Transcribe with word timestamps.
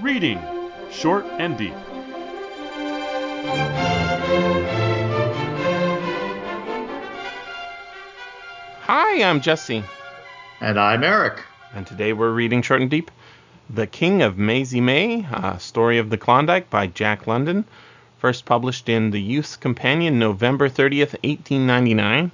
Reading 0.00 0.40
Short 0.90 1.24
and 1.38 1.56
Deep. 1.56 1.74
Hi, 8.82 9.22
I'm 9.22 9.40
Jesse, 9.40 9.84
And 10.60 10.78
I'm 10.78 11.02
Eric. 11.04 11.42
and 11.74 11.86
today 11.86 12.12
we're 12.12 12.32
reading 12.32 12.62
Short 12.62 12.80
and 12.80 12.90
Deep 12.90 13.10
The 13.70 13.86
King 13.86 14.22
of 14.22 14.38
Mazy 14.38 14.80
May, 14.80 15.26
a 15.32 15.58
story 15.60 15.98
of 15.98 16.10
the 16.10 16.16
Klondike 16.18 16.70
by 16.70 16.86
Jack 16.86 17.26
London, 17.26 17.64
first 18.18 18.44
published 18.46 18.88
in 18.88 19.10
the 19.10 19.20
Youth's 19.20 19.56
Companion 19.56 20.18
November 20.18 20.68
30th, 20.68 21.14
1899. 21.24 22.30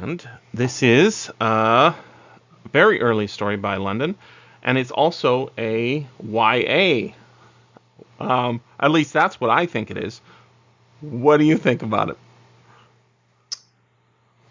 And 0.00 0.28
this 0.52 0.82
is 0.82 1.30
a 1.40 1.94
very 2.72 3.00
early 3.00 3.26
story 3.26 3.56
by 3.56 3.76
London, 3.76 4.14
and 4.64 4.78
it's 4.78 4.90
also 4.90 5.52
a 5.58 6.06
YA. 6.22 7.12
Um, 8.18 8.60
at 8.80 8.90
least 8.90 9.12
that's 9.12 9.40
what 9.40 9.50
I 9.50 9.66
think 9.66 9.90
it 9.90 9.98
is. 9.98 10.20
What 11.00 11.36
do 11.36 11.44
you 11.44 11.58
think 11.58 11.82
about 11.82 12.10
it? 12.10 12.18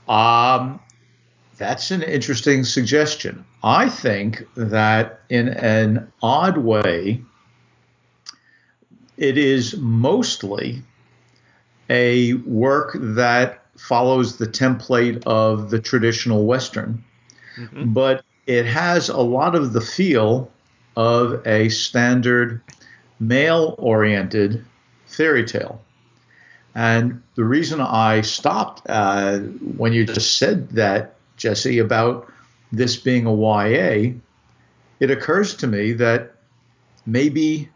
Um, 0.07 0.79
that's 1.57 1.91
an 1.91 2.03
interesting 2.03 2.63
suggestion. 2.63 3.43
I 3.63 3.89
think 3.89 4.43
that 4.55 5.21
in 5.29 5.49
an 5.49 6.11
odd 6.21 6.57
way, 6.57 7.21
it 9.17 9.37
is 9.37 9.77
mostly 9.77 10.83
a 11.89 12.33
work 12.33 12.95
that 12.99 13.63
follows 13.77 14.37
the 14.37 14.47
template 14.47 15.23
of 15.25 15.69
the 15.69 15.79
traditional 15.79 16.45
Western, 16.45 17.03
but 17.85 18.23
it 18.45 18.65
has 18.65 19.09
a 19.09 19.17
lot 19.17 19.55
of 19.55 19.73
the 19.73 19.81
feel 19.81 20.49
of 20.95 21.45
a 21.47 21.69
standard 21.69 22.61
male 23.19 23.75
oriented 23.77 24.63
fairy 25.05 25.45
tale. 25.45 25.81
And 26.75 27.21
the 27.35 27.43
reason 27.43 27.79
I 27.81 28.21
stopped 28.21 28.81
uh, 28.89 29.39
when 29.39 29.93
you 29.93 30.05
just 30.05 30.37
said 30.37 30.69
that, 30.71 31.15
Jesse, 31.37 31.79
about 31.79 32.31
this 32.71 32.97
being 32.97 33.25
a 33.25 33.33
YA, 33.33 34.13
it 34.99 35.11
occurs 35.11 35.55
to 35.57 35.67
me 35.67 35.93
that 35.93 36.35
maybe 37.05 37.69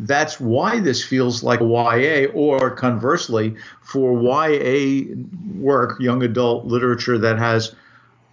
that's 0.00 0.40
why 0.40 0.80
this 0.80 1.04
feels 1.04 1.42
like 1.42 1.60
a 1.60 1.64
YA, 1.64 2.30
or 2.32 2.70
conversely, 2.70 3.54
for 3.82 4.20
YA 4.20 5.14
work, 5.56 6.00
young 6.00 6.22
adult 6.22 6.64
literature 6.64 7.18
that 7.18 7.38
has 7.38 7.74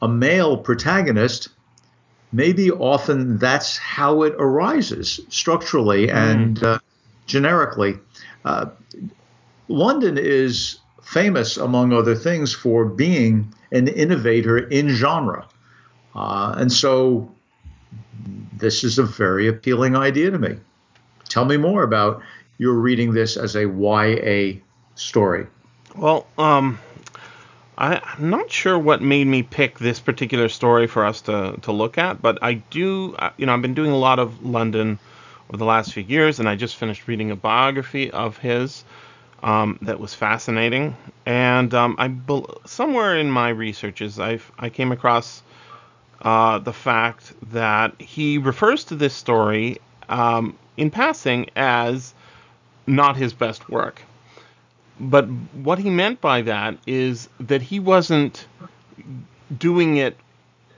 a 0.02 0.08
male 0.08 0.58
protagonist, 0.58 1.50
maybe 2.31 2.72
often 2.72 3.38
that's 3.38 3.78
how 3.78 4.23
it 4.23 4.33
arises 4.38 5.20
structurally 5.30 6.09
and 6.09 6.64
uh, 6.64 6.80
generically. 7.25 7.97
Uh, 8.45 8.67
London 9.67 10.17
is 10.17 10.80
famous, 11.02 11.58
among 11.58 11.94
other 11.94 12.16
things, 12.16 12.53
for 12.53 12.86
being 12.86 13.53
an 13.72 13.88
innovator 13.88 14.58
in 14.58 14.89
genre. 14.89 15.47
Uh, 16.16 16.56
and 16.58 16.72
so 16.72 17.31
this 18.53 18.84
is 18.84 18.97
a 18.97 19.03
very 19.03 19.47
appealing 19.47 19.95
idea 19.95 20.31
to 20.31 20.39
me. 20.39 20.58
Tell 21.30 21.45
me 21.45 21.58
more 21.58 21.84
about 21.84 22.22
your 22.58 22.73
reading 22.73 23.14
this 23.14 23.38
as 23.38 23.56
a 23.56 23.67
YA 23.67 24.59
story. 24.95 25.45
Well, 25.95 26.25
um, 26.38 26.80
I, 27.78 28.02
I'm 28.03 28.30
not 28.30 28.52
sure 28.52 28.78
what 28.78 29.02
made 29.02 29.28
me 29.28 29.44
pick 29.44 29.78
this 29.78 30.00
particular 30.00 30.50
story 30.50 30.88
for 30.88 31.06
us 31.06 31.22
to, 31.22 31.58
to 31.61 31.72
look 31.72 31.97
at, 31.97 32.22
but 32.22 32.39
I 32.42 32.53
do, 32.53 33.16
you 33.38 33.45
know, 33.45 33.53
I've 33.53 33.61
been 33.61 33.75
doing 33.75 33.92
a 33.92 33.97
lot 33.97 34.19
of 34.19 34.44
London 34.44 34.97
over 35.50 35.58
the 35.58 35.66
last 35.66 35.94
few 35.94 36.03
years, 36.03 36.39
and 36.39 36.50
I 36.50 36.56
just 36.56 36.75
finished 36.75 37.08
reading 37.08 37.31
a 37.31 37.36
biography 37.36 38.09
of 38.11 38.38
his 38.38 38.84
um, 39.44 39.78
that 39.84 40.00
was 40.00 40.14
fascinating. 40.14 40.95
And 41.25 41.73
um, 41.73 41.95
I 42.00 42.11
somewhere 42.66 43.18
in 43.18 43.29
my 43.29 43.50
researches, 43.50 44.19
I 44.19 44.40
I 44.57 44.69
came 44.69 44.91
across 44.91 45.44
uh, 46.22 46.59
the 46.59 46.73
fact 46.73 47.34
that 47.52 48.02
he 48.02 48.40
refers 48.40 48.85
to 48.85 48.96
this 48.96 49.13
story 49.13 49.78
um, 50.09 50.57
in 50.75 50.90
passing 50.90 51.50
as 51.56 52.13
not 52.88 53.18
his 53.18 53.34
best 53.34 53.69
work. 53.69 54.02
But 55.00 55.25
what 55.53 55.80
he 55.80 55.90
meant 55.90 56.22
by 56.22 56.41
that 56.44 56.78
is 56.88 57.30
that 57.40 57.62
he 57.62 57.80
wasn't 57.80 58.47
doing 59.58 59.97
it 59.97 60.18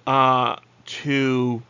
uh, 0.07 0.57
to 0.85 1.62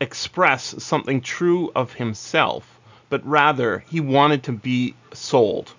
express 0.00 0.74
something 0.82 1.20
true 1.20 1.72
of 1.74 1.94
himself, 1.94 2.80
but 3.08 3.26
rather 3.26 3.84
he 3.88 4.00
wanted 4.00 4.42
to 4.44 4.52
be 4.52 4.94
sold. 5.12 5.74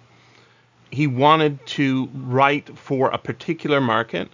He 0.92 1.08
wanted 1.08 1.66
to 1.68 2.10
write 2.16 2.78
for 2.78 3.10
a 3.10 3.18
particular 3.18 3.82
market 3.82 4.30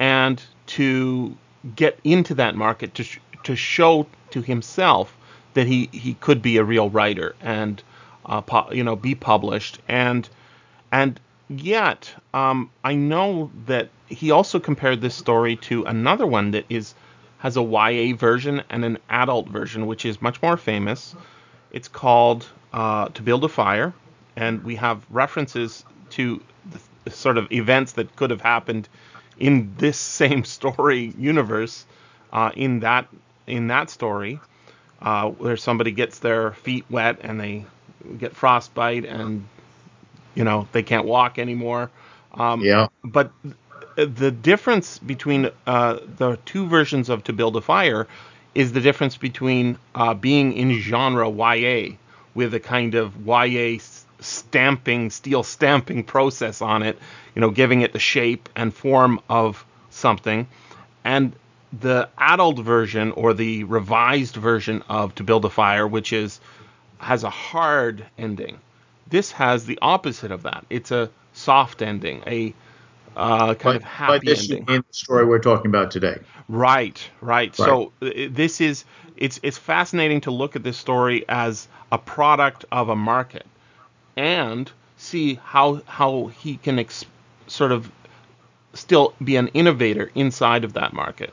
and 0.00 0.42
to 0.66 1.36
get 1.76 1.98
into 2.04 2.34
that 2.36 2.54
market 2.56 2.94
to 2.96 3.04
sh- 3.04 3.20
to 3.44 3.56
show 3.56 4.06
to 4.30 4.42
himself 4.42 5.16
that 5.54 5.66
he, 5.66 5.88
he 5.92 6.14
could 6.14 6.42
be 6.42 6.56
a 6.56 6.64
real 6.64 6.90
writer 6.90 7.34
and 7.40 7.82
uh, 8.26 8.40
pu- 8.40 8.74
you 8.74 8.84
know 8.84 8.96
be 8.96 9.14
published 9.14 9.78
and 9.88 10.28
and 10.94 11.18
yet 11.48 12.14
um, 12.34 12.70
I 12.84 12.94
know 12.94 13.50
that 13.66 13.88
he 14.06 14.30
also 14.30 14.60
compared 14.60 15.00
this 15.00 15.16
story 15.16 15.56
to 15.68 15.82
another 15.84 16.24
one 16.24 16.52
that 16.52 16.66
is 16.68 16.94
has 17.38 17.56
a 17.56 17.62
YA 17.62 18.14
version 18.16 18.62
and 18.70 18.84
an 18.84 18.98
adult 19.10 19.48
version, 19.48 19.86
which 19.86 20.06
is 20.06 20.22
much 20.22 20.40
more 20.40 20.56
famous. 20.56 21.16
It's 21.72 21.88
called 21.88 22.46
uh, 22.72 23.08
To 23.08 23.22
Build 23.22 23.44
a 23.44 23.48
Fire, 23.48 23.92
and 24.36 24.62
we 24.62 24.76
have 24.76 25.04
references 25.10 25.84
to 26.10 26.40
the, 27.04 27.10
sort 27.10 27.38
of 27.38 27.50
events 27.50 27.92
that 27.92 28.14
could 28.16 28.30
have 28.30 28.40
happened 28.40 28.88
in 29.38 29.74
this 29.76 29.98
same 30.20 30.44
story 30.44 31.12
universe 31.18 31.86
uh, 32.32 32.52
in 32.54 32.80
that 32.80 33.08
in 33.48 33.66
that 33.66 33.90
story, 33.90 34.38
uh, 35.02 35.28
where 35.28 35.56
somebody 35.56 35.90
gets 35.90 36.20
their 36.20 36.52
feet 36.52 36.84
wet 36.88 37.18
and 37.22 37.40
they 37.40 37.64
get 38.16 38.36
frostbite 38.36 39.04
and 39.04 39.44
you 40.34 40.44
know 40.44 40.68
they 40.72 40.82
can't 40.82 41.06
walk 41.06 41.38
anymore. 41.38 41.90
Um, 42.32 42.62
Yeah. 42.62 42.88
but 43.04 43.30
the 43.96 44.30
difference 44.30 44.98
between 44.98 45.50
uh, 45.66 45.98
the 46.18 46.38
two 46.44 46.66
versions 46.66 47.08
of 47.08 47.24
To 47.24 47.32
Build 47.32 47.56
a 47.56 47.60
Fire 47.60 48.06
is 48.54 48.72
the 48.72 48.80
difference 48.80 49.16
between 49.16 49.78
uh, 49.94 50.14
being 50.14 50.52
in 50.52 50.78
genre 50.80 51.30
YA 51.30 51.94
with 52.34 52.54
a 52.54 52.60
kind 52.60 52.94
of 52.94 53.26
YA 53.26 53.78
stamping, 54.20 55.10
steel 55.10 55.42
stamping 55.42 56.02
process 56.04 56.62
on 56.62 56.82
it, 56.82 56.98
you 57.34 57.40
know, 57.40 57.50
giving 57.50 57.82
it 57.82 57.92
the 57.92 57.98
shape 57.98 58.48
and 58.56 58.72
form 58.74 59.20
of 59.28 59.64
something, 59.90 60.46
and 61.04 61.32
the 61.80 62.08
adult 62.18 62.58
version 62.58 63.12
or 63.12 63.34
the 63.34 63.64
revised 63.64 64.36
version 64.36 64.82
of 64.88 65.14
To 65.16 65.24
Build 65.24 65.44
a 65.44 65.50
Fire, 65.50 65.86
which 65.86 66.12
is 66.12 66.40
has 66.98 67.24
a 67.24 67.30
hard 67.30 68.04
ending. 68.18 68.58
This 69.14 69.30
has 69.30 69.64
the 69.64 69.78
opposite 69.80 70.32
of 70.32 70.42
that. 70.42 70.66
It's 70.70 70.90
a 70.90 71.08
soft 71.34 71.82
ending, 71.82 72.24
a 72.26 72.52
uh, 73.16 73.54
kind 73.54 73.58
But, 73.62 73.76
of 73.76 73.82
happy 73.84 74.26
this 74.26 74.50
ending. 74.50 74.66
in 74.68 74.84
the 74.88 74.92
story 74.92 75.24
we're 75.24 75.38
talking 75.38 75.70
about 75.70 75.92
today. 75.92 76.18
Right, 76.48 77.00
right. 77.20 77.54
So 77.54 77.92
uh, 78.02 78.10
this 78.30 78.60
is 78.60 78.84
it's 79.16 79.38
it's 79.44 79.56
fascinating 79.56 80.20
to 80.22 80.32
look 80.32 80.56
at 80.56 80.64
this 80.64 80.76
story 80.76 81.24
as 81.28 81.68
a 81.92 81.98
product 81.98 82.64
of 82.72 82.88
a 82.88 82.96
market 82.96 83.46
and 84.16 84.68
see 84.96 85.34
how 85.44 85.82
how 85.86 86.32
he 86.40 86.56
can 86.56 86.80
ex- 86.80 87.04
sort 87.46 87.70
of 87.70 87.88
still 88.72 89.14
be 89.22 89.36
an 89.36 89.46
innovator 89.54 90.10
inside 90.16 90.64
of 90.64 90.72
that 90.72 90.92
market. 90.92 91.32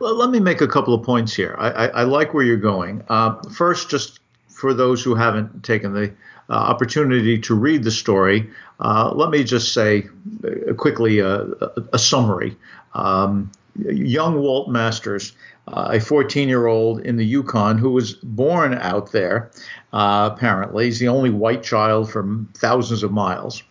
Let 0.00 0.30
me 0.30 0.40
make 0.40 0.62
a 0.62 0.68
couple 0.68 0.94
of 0.94 1.02
points 1.02 1.34
here. 1.34 1.54
I, 1.58 1.68
I, 1.70 1.86
I 1.88 2.02
like 2.04 2.32
where 2.32 2.44
you're 2.44 2.56
going. 2.56 3.04
Uh, 3.10 3.42
first, 3.50 3.90
just 3.90 4.20
for 4.48 4.72
those 4.72 5.04
who 5.04 5.14
haven't 5.14 5.62
taken 5.62 5.92
the 5.92 6.10
uh, 6.48 6.54
opportunity 6.54 7.38
to 7.38 7.54
read 7.54 7.84
the 7.84 7.90
story, 7.90 8.48
uh, 8.80 9.12
let 9.14 9.30
me 9.30 9.44
just 9.44 9.72
say 9.72 10.08
uh, 10.44 10.74
quickly 10.74 11.20
uh, 11.20 11.44
a, 11.60 11.82
a 11.94 11.98
summary. 11.98 12.56
Um, 12.94 13.50
young 13.78 14.38
Walt 14.38 14.68
Masters, 14.68 15.32
uh, 15.68 15.90
a 15.92 16.00
14 16.00 16.48
year 16.48 16.66
old 16.66 17.00
in 17.00 17.16
the 17.16 17.24
Yukon 17.24 17.78
who 17.78 17.90
was 17.90 18.14
born 18.14 18.74
out 18.74 19.12
there, 19.12 19.50
uh, 19.92 20.30
apparently. 20.32 20.86
He's 20.86 20.98
the 20.98 21.08
only 21.08 21.30
white 21.30 21.62
child 21.62 22.10
from 22.10 22.48
thousands 22.54 23.02
of 23.02 23.12
miles. 23.12 23.62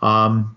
Um, 0.00 0.56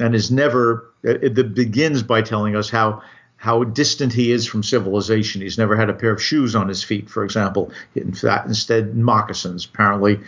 and 0.00 0.14
is 0.14 0.30
never 0.30 0.88
it, 1.02 1.38
it 1.38 1.54
begins 1.54 2.02
by 2.02 2.22
telling 2.22 2.56
us 2.56 2.70
how 2.70 3.02
how 3.38 3.62
distant 3.62 4.12
he 4.12 4.32
is 4.32 4.46
from 4.46 4.64
civilization. 4.64 5.40
He's 5.40 5.58
never 5.58 5.76
had 5.76 5.88
a 5.88 5.94
pair 5.94 6.10
of 6.10 6.20
shoes 6.20 6.56
on 6.56 6.66
his 6.68 6.82
feet, 6.82 7.08
for 7.08 7.24
example. 7.24 7.70
In 7.94 8.12
fact, 8.12 8.48
instead, 8.48 8.96
moccasins. 8.96 9.64
Apparently, 9.64 10.18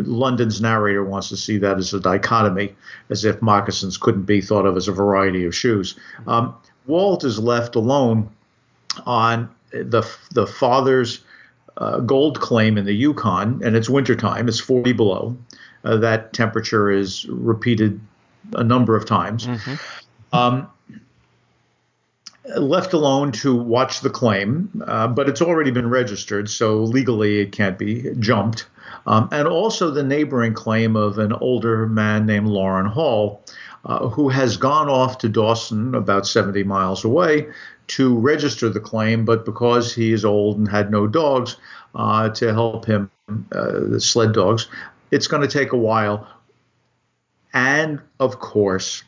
London's 0.00 0.60
narrator 0.60 1.04
wants 1.04 1.28
to 1.28 1.36
see 1.36 1.58
that 1.58 1.78
as 1.78 1.94
a 1.94 2.00
dichotomy, 2.00 2.74
as 3.08 3.24
if 3.24 3.40
moccasins 3.40 3.96
couldn't 3.96 4.24
be 4.24 4.40
thought 4.40 4.66
of 4.66 4.76
as 4.76 4.88
a 4.88 4.92
variety 4.92 5.44
of 5.44 5.54
shoes. 5.54 5.96
Um, 6.26 6.56
Walt 6.86 7.22
is 7.22 7.38
left 7.38 7.76
alone 7.76 8.30
on 9.06 9.48
the 9.70 10.02
the 10.32 10.46
father's 10.46 11.20
uh, 11.76 12.00
gold 12.00 12.40
claim 12.40 12.78
in 12.78 12.84
the 12.84 12.94
Yukon, 12.94 13.60
and 13.64 13.76
it's 13.76 13.88
wintertime, 13.88 14.48
it's 14.48 14.60
40 14.60 14.92
below. 14.92 15.36
Uh, 15.84 15.98
that 15.98 16.32
temperature 16.32 16.90
is 16.90 17.26
repeated 17.28 18.00
a 18.54 18.64
number 18.64 18.96
of 18.96 19.06
times. 19.06 19.46
Mm-hmm. 19.46 19.74
Um, 20.32 20.68
left 22.56 22.92
alone 22.92 23.32
to 23.32 23.54
watch 23.54 24.00
the 24.00 24.10
claim, 24.10 24.82
uh, 24.86 25.08
but 25.08 25.28
it's 25.28 25.42
already 25.42 25.70
been 25.70 25.90
registered, 25.90 26.48
so 26.48 26.78
legally 26.78 27.40
it 27.40 27.52
can't 27.52 27.78
be 27.78 28.14
jumped. 28.18 28.66
Um, 29.06 29.28
and 29.32 29.46
also 29.46 29.90
the 29.90 30.02
neighboring 30.02 30.54
claim 30.54 30.96
of 30.96 31.18
an 31.18 31.32
older 31.32 31.86
man 31.86 32.26
named 32.26 32.48
Loren 32.48 32.86
Hall, 32.86 33.42
uh, 33.84 34.08
who 34.08 34.28
has 34.28 34.56
gone 34.56 34.88
off 34.88 35.18
to 35.18 35.28
Dawson, 35.28 35.94
about 35.94 36.26
70 36.26 36.64
miles 36.64 37.04
away, 37.04 37.48
to 37.88 38.16
register 38.16 38.68
the 38.68 38.80
claim, 38.80 39.24
but 39.24 39.44
because 39.44 39.94
he 39.94 40.12
is 40.12 40.24
old 40.24 40.58
and 40.58 40.68
had 40.68 40.90
no 40.90 41.06
dogs 41.06 41.56
uh, 41.94 42.28
to 42.30 42.52
help 42.52 42.84
him, 42.84 43.10
uh, 43.52 43.80
the 43.90 44.00
sled 44.00 44.32
dogs, 44.32 44.68
it's 45.10 45.28
going 45.28 45.42
to 45.42 45.48
take 45.48 45.72
a 45.72 45.76
while. 45.76 46.26
And 47.54 48.00
of 48.18 48.38
course, 48.40 49.04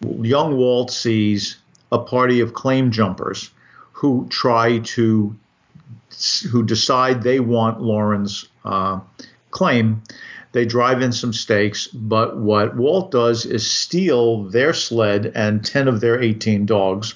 young 0.00 0.56
Walt 0.56 0.90
sees 0.90 1.56
a 1.92 1.98
party 1.98 2.40
of 2.40 2.54
claim 2.54 2.90
jumpers 2.90 3.50
who 3.92 4.26
try 4.28 4.78
to 4.78 5.34
who 6.50 6.62
decide 6.62 7.22
they 7.22 7.40
want 7.40 7.80
Loren's 7.80 8.48
uh, 8.64 9.00
claim. 9.50 10.02
They 10.52 10.64
drive 10.64 11.02
in 11.02 11.12
some 11.12 11.32
stakes, 11.32 11.86
but 11.88 12.38
what 12.38 12.76
Walt 12.76 13.10
does 13.10 13.44
is 13.44 13.70
steal 13.70 14.44
their 14.44 14.72
sled 14.72 15.32
and 15.34 15.64
10 15.64 15.88
of 15.88 16.00
their 16.00 16.22
18 16.22 16.64
dogs 16.64 17.14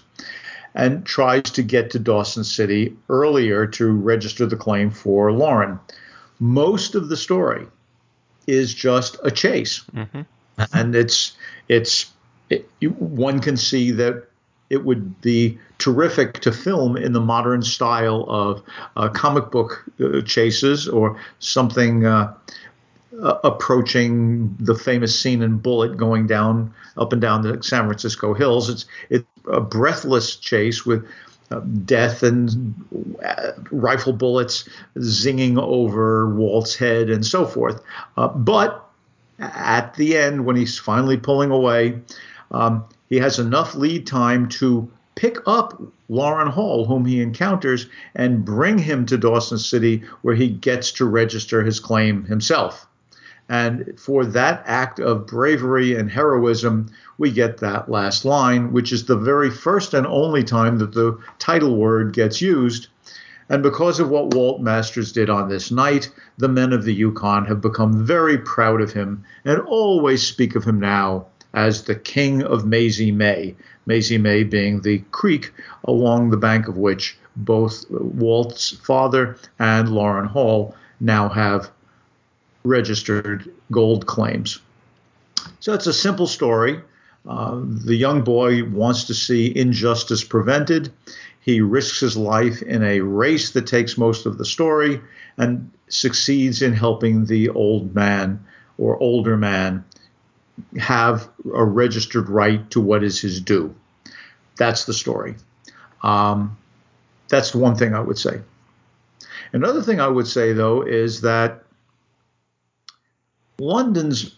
and 0.74 1.04
tries 1.04 1.42
to 1.42 1.62
get 1.62 1.90
to 1.90 1.98
Dawson 1.98 2.44
City 2.44 2.96
earlier 3.08 3.66
to 3.66 3.90
register 3.90 4.46
the 4.46 4.56
claim 4.56 4.90
for 4.90 5.32
Loren. 5.32 5.80
Most 6.38 6.94
of 6.94 7.08
the 7.08 7.16
story 7.16 7.66
is 8.46 8.74
just 8.74 9.16
a 9.24 9.30
chase. 9.30 9.82
Mm-hmm. 9.94 10.22
And 10.72 10.94
it's 10.94 11.32
it's 11.68 12.12
it, 12.50 12.68
you, 12.80 12.90
one 12.90 13.40
can 13.40 13.56
see 13.56 13.92
that 13.92 14.29
it 14.70 14.84
would 14.84 15.20
be 15.20 15.58
terrific 15.78 16.40
to 16.40 16.52
film 16.52 16.96
in 16.96 17.12
the 17.12 17.20
modern 17.20 17.62
style 17.62 18.24
of 18.28 18.62
uh, 18.96 19.08
comic 19.08 19.50
book 19.50 19.84
uh, 20.00 20.20
chases 20.22 20.88
or 20.88 21.20
something 21.40 22.06
uh, 22.06 22.32
uh, 23.20 23.38
approaching 23.42 24.56
the 24.60 24.74
famous 24.74 25.18
scene 25.18 25.42
in 25.42 25.58
Bullitt 25.58 25.96
going 25.96 26.26
down 26.28 26.72
up 26.96 27.12
and 27.12 27.20
down 27.20 27.42
the 27.42 27.62
San 27.62 27.84
Francisco 27.84 28.32
hills. 28.32 28.70
It's 28.70 28.86
it's 29.10 29.26
a 29.50 29.60
breathless 29.60 30.36
chase 30.36 30.86
with 30.86 31.06
uh, 31.50 31.60
death 31.84 32.22
and 32.22 32.74
uh, 33.24 33.52
rifle 33.72 34.12
bullets 34.12 34.68
zinging 34.98 35.58
over 35.58 36.32
Walt's 36.32 36.76
head 36.76 37.10
and 37.10 37.26
so 37.26 37.44
forth. 37.44 37.82
but 38.36 38.86
at 39.40 39.94
the 39.94 40.16
end, 40.18 40.44
when 40.44 40.54
he's 40.54 40.78
finally 40.78 41.16
pulling 41.16 41.50
away, 41.50 41.98
um, 42.50 42.84
he 43.08 43.16
has 43.16 43.38
enough 43.38 43.74
lead 43.74 44.06
time 44.06 44.48
to 44.48 44.90
pick 45.14 45.36
up 45.46 45.82
Loren 46.08 46.46
Hall, 46.48 46.86
whom 46.86 47.04
he 47.04 47.20
encounters, 47.20 47.86
and 48.14 48.44
bring 48.44 48.78
him 48.78 49.04
to 49.06 49.18
Dawson 49.18 49.58
City, 49.58 50.02
where 50.22 50.34
he 50.34 50.48
gets 50.48 50.92
to 50.92 51.04
register 51.04 51.62
his 51.62 51.80
claim 51.80 52.24
himself. 52.24 52.86
And 53.48 53.98
for 53.98 54.24
that 54.24 54.62
act 54.64 55.00
of 55.00 55.26
bravery 55.26 55.96
and 55.96 56.10
heroism, 56.10 56.86
we 57.18 57.32
get 57.32 57.58
that 57.58 57.90
last 57.90 58.24
line, 58.24 58.72
which 58.72 58.92
is 58.92 59.04
the 59.04 59.16
very 59.16 59.50
first 59.50 59.92
and 59.92 60.06
only 60.06 60.44
time 60.44 60.78
that 60.78 60.92
the 60.92 61.18
title 61.40 61.76
word 61.76 62.12
gets 62.12 62.40
used. 62.40 62.86
And 63.48 63.64
because 63.64 63.98
of 63.98 64.08
what 64.08 64.34
Walt 64.34 64.60
Masters 64.60 65.10
did 65.10 65.28
on 65.28 65.48
this 65.48 65.72
night, 65.72 66.08
the 66.38 66.48
men 66.48 66.72
of 66.72 66.84
the 66.84 66.94
Yukon 66.94 67.44
have 67.46 67.60
become 67.60 68.06
very 68.06 68.38
proud 68.38 68.80
of 68.80 68.92
him 68.92 69.24
and 69.44 69.60
always 69.62 70.24
speak 70.24 70.54
of 70.54 70.62
him 70.62 70.78
now 70.78 71.26
as 71.54 71.84
the 71.84 71.94
King 71.94 72.42
of 72.42 72.66
Mazy 72.66 73.10
May. 73.10 73.54
Mazy 73.86 74.18
May 74.18 74.44
being 74.44 74.80
the 74.80 74.98
creek 75.10 75.52
along 75.84 76.30
the 76.30 76.36
bank 76.36 76.68
of 76.68 76.76
which 76.76 77.16
both 77.36 77.84
Walt's 77.90 78.70
father 78.70 79.36
and 79.58 79.88
Loren 79.88 80.26
Hall 80.26 80.74
now 81.00 81.28
have 81.28 81.70
registered 82.64 83.50
gold 83.72 84.06
claims. 84.06 84.60
So 85.60 85.72
it's 85.72 85.86
a 85.86 85.92
simple 85.92 86.26
story. 86.26 86.80
Uh, 87.28 87.60
the 87.64 87.96
young 87.96 88.22
boy 88.22 88.64
wants 88.64 89.04
to 89.04 89.14
see 89.14 89.56
injustice 89.56 90.24
prevented. 90.24 90.92
He 91.40 91.60
risks 91.60 92.00
his 92.00 92.16
life 92.16 92.62
in 92.62 92.82
a 92.82 93.00
race 93.00 93.50
that 93.52 93.66
takes 93.66 93.98
most 93.98 94.26
of 94.26 94.38
the 94.38 94.44
story 94.44 95.00
and 95.36 95.70
succeeds 95.88 96.62
in 96.62 96.72
helping 96.72 97.24
the 97.24 97.48
old 97.50 97.94
man 97.94 98.44
or 98.78 99.02
older 99.02 99.36
man 99.36 99.84
have 100.78 101.28
a 101.54 101.64
registered 101.64 102.28
right 102.28 102.68
to 102.70 102.80
what 102.80 103.02
is 103.02 103.20
his 103.20 103.40
due. 103.40 103.74
That's 104.56 104.84
the 104.84 104.94
story. 104.94 105.36
Um, 106.02 106.56
that's 107.28 107.52
the 107.52 107.58
one 107.58 107.76
thing 107.76 107.94
I 107.94 108.00
would 108.00 108.18
say. 108.18 108.40
Another 109.52 109.82
thing 109.82 110.00
I 110.00 110.08
would 110.08 110.26
say, 110.26 110.52
though, 110.52 110.82
is 110.82 111.22
that 111.22 111.64
London's 113.58 114.34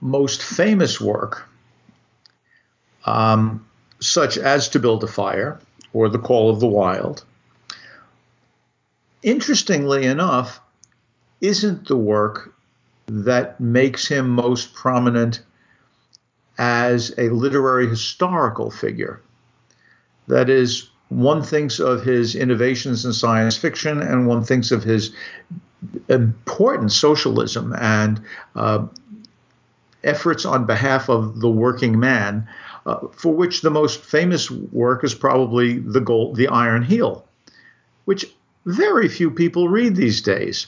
most 0.00 0.42
famous 0.42 1.00
work, 1.00 1.48
um, 3.04 3.66
such 4.00 4.38
as 4.38 4.68
To 4.70 4.78
Build 4.78 5.04
a 5.04 5.06
Fire 5.06 5.60
or 5.92 6.08
The 6.08 6.18
Call 6.18 6.50
of 6.50 6.60
the 6.60 6.66
Wild, 6.66 7.24
interestingly 9.22 10.04
enough, 10.06 10.60
isn't 11.40 11.88
the 11.88 11.96
work 11.96 12.54
that 13.06 13.60
makes 13.60 14.06
him 14.08 14.28
most 14.28 14.74
prominent 14.74 15.42
as 16.58 17.12
a 17.18 17.28
literary 17.28 17.88
historical 17.88 18.70
figure. 18.70 19.20
That 20.28 20.50
is, 20.50 20.90
one 21.08 21.42
thinks 21.42 21.78
of 21.78 22.02
his 22.02 22.34
innovations 22.34 23.04
in 23.04 23.12
science 23.12 23.56
fiction 23.56 24.00
and 24.02 24.26
one 24.26 24.42
thinks 24.42 24.72
of 24.72 24.82
his 24.82 25.12
important 26.08 26.90
socialism 26.90 27.74
and 27.78 28.20
uh, 28.54 28.86
efforts 30.02 30.44
on 30.44 30.66
behalf 30.66 31.08
of 31.08 31.40
the 31.40 31.50
working 31.50 31.98
man, 31.98 32.48
uh, 32.86 33.06
for 33.12 33.34
which 33.34 33.60
the 33.60 33.70
most 33.70 34.00
famous 34.00 34.50
work 34.50 35.04
is 35.04 35.14
probably 35.14 35.78
the 35.78 36.00
gold, 36.00 36.36
the 36.36 36.48
Iron 36.48 36.82
Heel, 36.82 37.24
which 38.04 38.24
very 38.64 39.08
few 39.08 39.30
people 39.30 39.68
read 39.68 39.94
these 39.94 40.22
days. 40.22 40.66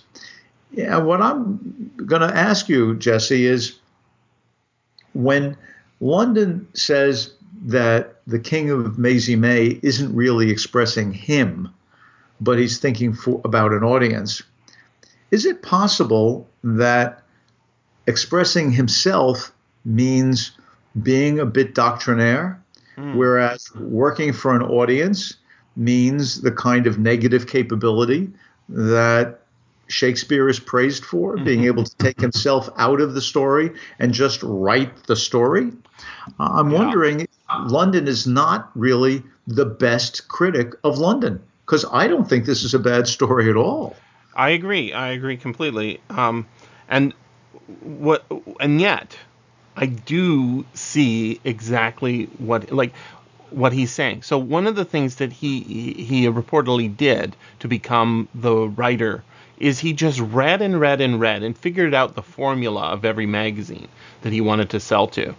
Yeah, 0.73 0.99
what 0.99 1.23
I'm 1.23 1.91
going 1.97 2.23
to 2.23 2.37
ask 2.37 2.69
you, 2.69 2.95
Jesse, 2.97 3.47
is 3.47 3.79
when 5.15 5.57
London 6.01 6.69
says 6.75 7.35
that 7.67 8.21
the 8.27 8.39
king 8.39 8.71
of 8.71 8.99
Mazy 8.99 9.37
May 9.37 9.81
isn't 9.83 10.15
really 10.15 10.51
expressing 10.51 11.13
him, 11.13 11.73
but 12.41 12.59
he's 12.59 12.79
thinking 12.79 13.13
for, 13.13 13.41
about 13.45 13.73
an 13.73 13.83
audience. 13.83 14.43
Is 15.31 15.45
it 15.45 15.63
possible 15.63 16.49
that 16.63 17.23
expressing 18.07 18.71
himself 18.71 19.53
means 19.85 20.53
being 21.03 21.39
a 21.39 21.47
bit 21.47 21.75
doctrinaire, 21.75 22.63
mm. 22.97 23.15
whereas 23.15 23.75
working 23.75 24.33
for 24.33 24.55
an 24.55 24.63
audience 24.63 25.37
means 25.77 26.41
the 26.41 26.53
kind 26.53 26.87
of 26.87 26.99
negative 26.99 27.47
capability 27.47 28.31
that 28.69 29.41
Shakespeare 29.89 30.49
is 30.49 30.61
praised 30.61 31.05
for, 31.05 31.37
being 31.37 31.65
able 31.65 31.85
to 31.85 31.97
take 31.97 32.21
himself 32.21 32.69
out 32.77 33.01
of 33.01 33.15
the 33.15 33.21
story 33.21 33.73
and 33.99 34.13
just 34.13 34.43
write 34.43 35.05
the 35.05 35.17
story? 35.17 35.73
Uh, 36.39 36.51
I'm 36.53 36.71
yeah. 36.71 36.79
wondering, 36.79 37.29
London 37.67 38.07
is 38.07 38.27
not 38.27 38.71
really 38.75 39.23
the 39.47 39.65
best 39.65 40.29
critic 40.29 40.75
of 40.85 40.99
London 40.99 41.43
because 41.65 41.85
I 41.91 42.07
don't 42.07 42.29
think 42.29 42.45
this 42.45 42.65
is 42.65 42.75
a 42.75 42.79
bad 42.79 43.09
story 43.09 43.49
at 43.51 43.57
all. 43.57 43.97
I 44.35 44.51
agree. 44.51 44.93
I 44.93 45.09
agree 45.09 45.37
completely. 45.37 46.01
Um, 46.11 46.47
and 46.89 47.13
what, 47.81 48.25
and 48.61 48.81
yet, 48.81 49.17
I 49.77 49.87
do 49.87 50.65
see 50.75 51.41
exactly 51.45 52.25
what 52.39 52.73
like 52.73 52.93
what 53.51 53.73
he's 53.73 53.93
saying. 53.93 54.23
So 54.23 54.39
one 54.39 54.67
of 54.67 54.77
the 54.77 54.85
things 54.85 55.17
that 55.17 55.33
he 55.33 55.61
he 55.95 56.27
reportedly 56.27 56.95
did 56.95 57.37
to 57.61 57.69
become 57.69 58.29
the 58.35 58.69
writer 58.69 59.25
is 59.59 59.79
he 59.79 59.93
just 59.93 60.21
read 60.21 60.63
and 60.63 60.81
read 60.81 61.01
and 61.01 61.21
read 61.21 61.43
and 61.43 61.57
figured 61.57 61.95
out 61.95 62.15
the 62.15 62.23
formula 62.23 62.83
of 62.83 63.05
every 63.05 63.27
magazine 63.27 63.89
that 64.23 64.33
he 64.33 64.41
wanted 64.41 64.71
to 64.71 64.81
sell 64.81 65.09
to. 65.09 65.35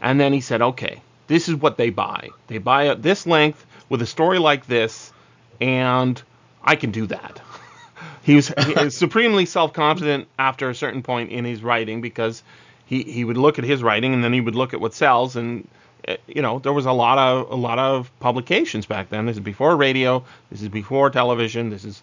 And 0.00 0.18
then 0.18 0.32
he 0.32 0.40
said, 0.40 0.62
okay, 0.62 1.00
this 1.28 1.48
is 1.48 1.54
what 1.54 1.76
they 1.76 1.90
buy. 1.90 2.28
They 2.48 2.58
buy 2.58 2.88
at 2.88 3.02
this 3.02 3.26
length 3.26 3.64
with 3.88 4.02
a 4.02 4.06
story 4.06 4.38
like 4.38 4.66
this, 4.66 5.12
and 5.60 6.20
I 6.64 6.76
can 6.76 6.90
do 6.90 7.06
that. 7.06 7.40
he 8.22 8.34
was, 8.34 8.52
supremely 8.96 9.46
self-confident 9.46 10.28
after 10.38 10.68
a 10.68 10.74
certain 10.74 11.02
point 11.02 11.30
in 11.30 11.44
his 11.44 11.62
writing 11.62 12.00
because 12.00 12.42
he, 12.86 13.02
he 13.04 13.24
would 13.24 13.36
look 13.36 13.58
at 13.58 13.64
his 13.64 13.82
writing 13.82 14.12
and 14.12 14.24
then 14.24 14.32
he 14.32 14.40
would 14.40 14.56
look 14.56 14.74
at 14.74 14.80
what 14.80 14.92
sells 14.92 15.36
and 15.36 15.66
eh, 16.06 16.16
you 16.26 16.42
know 16.42 16.58
there 16.58 16.72
was 16.72 16.84
a 16.84 16.92
lot 16.92 17.16
of 17.16 17.50
a 17.50 17.54
lot 17.54 17.78
of 17.78 18.10
publications 18.20 18.86
back 18.86 19.08
then. 19.08 19.24
This 19.24 19.36
is 19.36 19.40
before 19.40 19.76
radio. 19.76 20.24
This 20.50 20.62
is 20.62 20.68
before 20.68 21.08
television. 21.08 21.70
This 21.70 21.84
is 21.84 22.02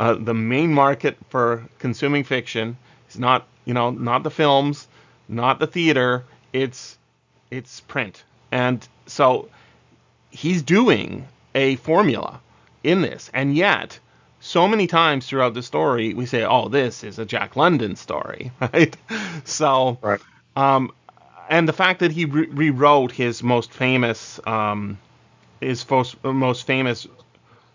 Uh, 0.00 0.14
the 0.14 0.32
main 0.32 0.72
market 0.72 1.18
for 1.28 1.62
consuming 1.78 2.24
fiction 2.24 2.74
is 3.10 3.18
not, 3.18 3.46
you 3.66 3.74
know, 3.74 3.90
not 3.90 4.22
the 4.22 4.30
films, 4.30 4.88
not 5.28 5.58
the 5.58 5.66
theater. 5.66 6.24
It's 6.54 6.96
it's 7.50 7.80
print, 7.80 8.24
and 8.50 8.88
so 9.04 9.50
he's 10.30 10.62
doing 10.62 11.28
a 11.54 11.76
formula 11.76 12.40
in 12.82 13.02
this, 13.02 13.30
and 13.34 13.54
yet 13.54 13.98
so 14.40 14.66
many 14.66 14.86
times 14.86 15.26
throughout 15.26 15.52
the 15.52 15.62
story 15.62 16.14
we 16.14 16.24
say, 16.24 16.44
"Oh, 16.44 16.68
this 16.70 17.04
is 17.04 17.18
a 17.18 17.26
Jack 17.26 17.54
London 17.54 17.94
story," 17.94 18.52
right? 18.60 18.96
So, 19.44 19.98
right. 20.00 20.20
Um, 20.56 20.92
and 21.50 21.68
the 21.68 21.74
fact 21.74 22.00
that 22.00 22.10
he 22.10 22.24
re- 22.24 22.46
rewrote 22.46 23.12
his 23.12 23.42
most 23.42 23.70
famous 23.70 24.40
um, 24.46 24.96
his 25.60 25.84
most 26.24 26.66
famous 26.66 27.06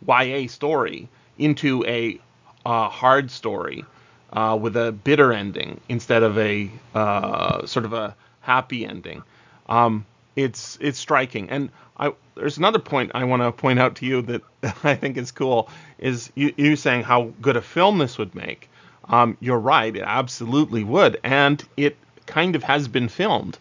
YA 0.07 0.47
story 0.47 1.07
into 1.37 1.85
a 1.85 2.19
hard 2.65 3.31
story 3.31 3.85
uh, 4.33 4.57
with 4.59 4.75
a 4.75 4.91
bitter 4.91 5.31
ending 5.31 5.79
instead 5.89 6.23
of 6.23 6.37
a 6.37 6.69
uh, 6.93 7.65
sort 7.65 7.85
of 7.85 7.93
a 7.93 8.15
happy 8.41 8.85
ending. 8.85 9.23
Um, 9.67 10.05
it's 10.35 10.77
it's 10.81 10.99
striking, 10.99 11.49
and 11.49 11.69
I, 11.97 12.13
there's 12.35 12.57
another 12.57 12.79
point 12.79 13.11
I 13.15 13.23
want 13.23 13.41
to 13.41 13.51
point 13.51 13.79
out 13.79 13.95
to 13.97 14.05
you 14.05 14.21
that 14.23 14.41
I 14.83 14.95
think 14.95 15.17
is 15.17 15.31
cool 15.31 15.69
is 15.97 16.31
you, 16.35 16.53
you 16.57 16.75
saying 16.75 17.03
how 17.03 17.31
good 17.41 17.55
a 17.55 17.61
film 17.61 17.97
this 17.97 18.17
would 18.17 18.35
make. 18.35 18.69
Um, 19.07 19.37
you're 19.39 19.59
right, 19.59 19.95
it 19.95 20.03
absolutely 20.03 20.83
would, 20.83 21.19
and 21.23 21.63
it 21.77 21.95
kind 22.25 22.55
of 22.55 22.63
has 22.63 22.87
been 22.87 23.07
filmed. 23.07 23.57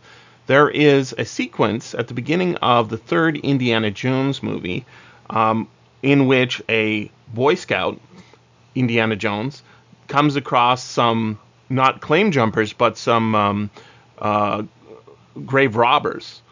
There 0.46 0.68
is 0.68 1.14
a 1.16 1.24
sequence 1.24 1.94
at 1.94 2.08
the 2.08 2.14
beginning 2.14 2.56
of 2.56 2.88
the 2.88 2.96
third 2.96 3.36
Indiana 3.36 3.90
Jones 3.90 4.42
movie 4.42 4.84
um, 5.30 5.68
in 6.04 6.26
which 6.26 6.62
a 6.68 7.10
Boy 7.32 7.54
Scout, 7.54 7.98
Indiana 8.74 9.16
Jones, 9.16 9.62
comes 10.06 10.36
across 10.36 10.84
some 10.84 11.40
not 11.70 12.02
claim 12.02 12.30
jumpers 12.30 12.74
but 12.74 12.98
some 12.98 13.34
um, 13.34 13.70
uh, 14.18 14.62
grave 15.46 15.76
robbers, 15.76 16.42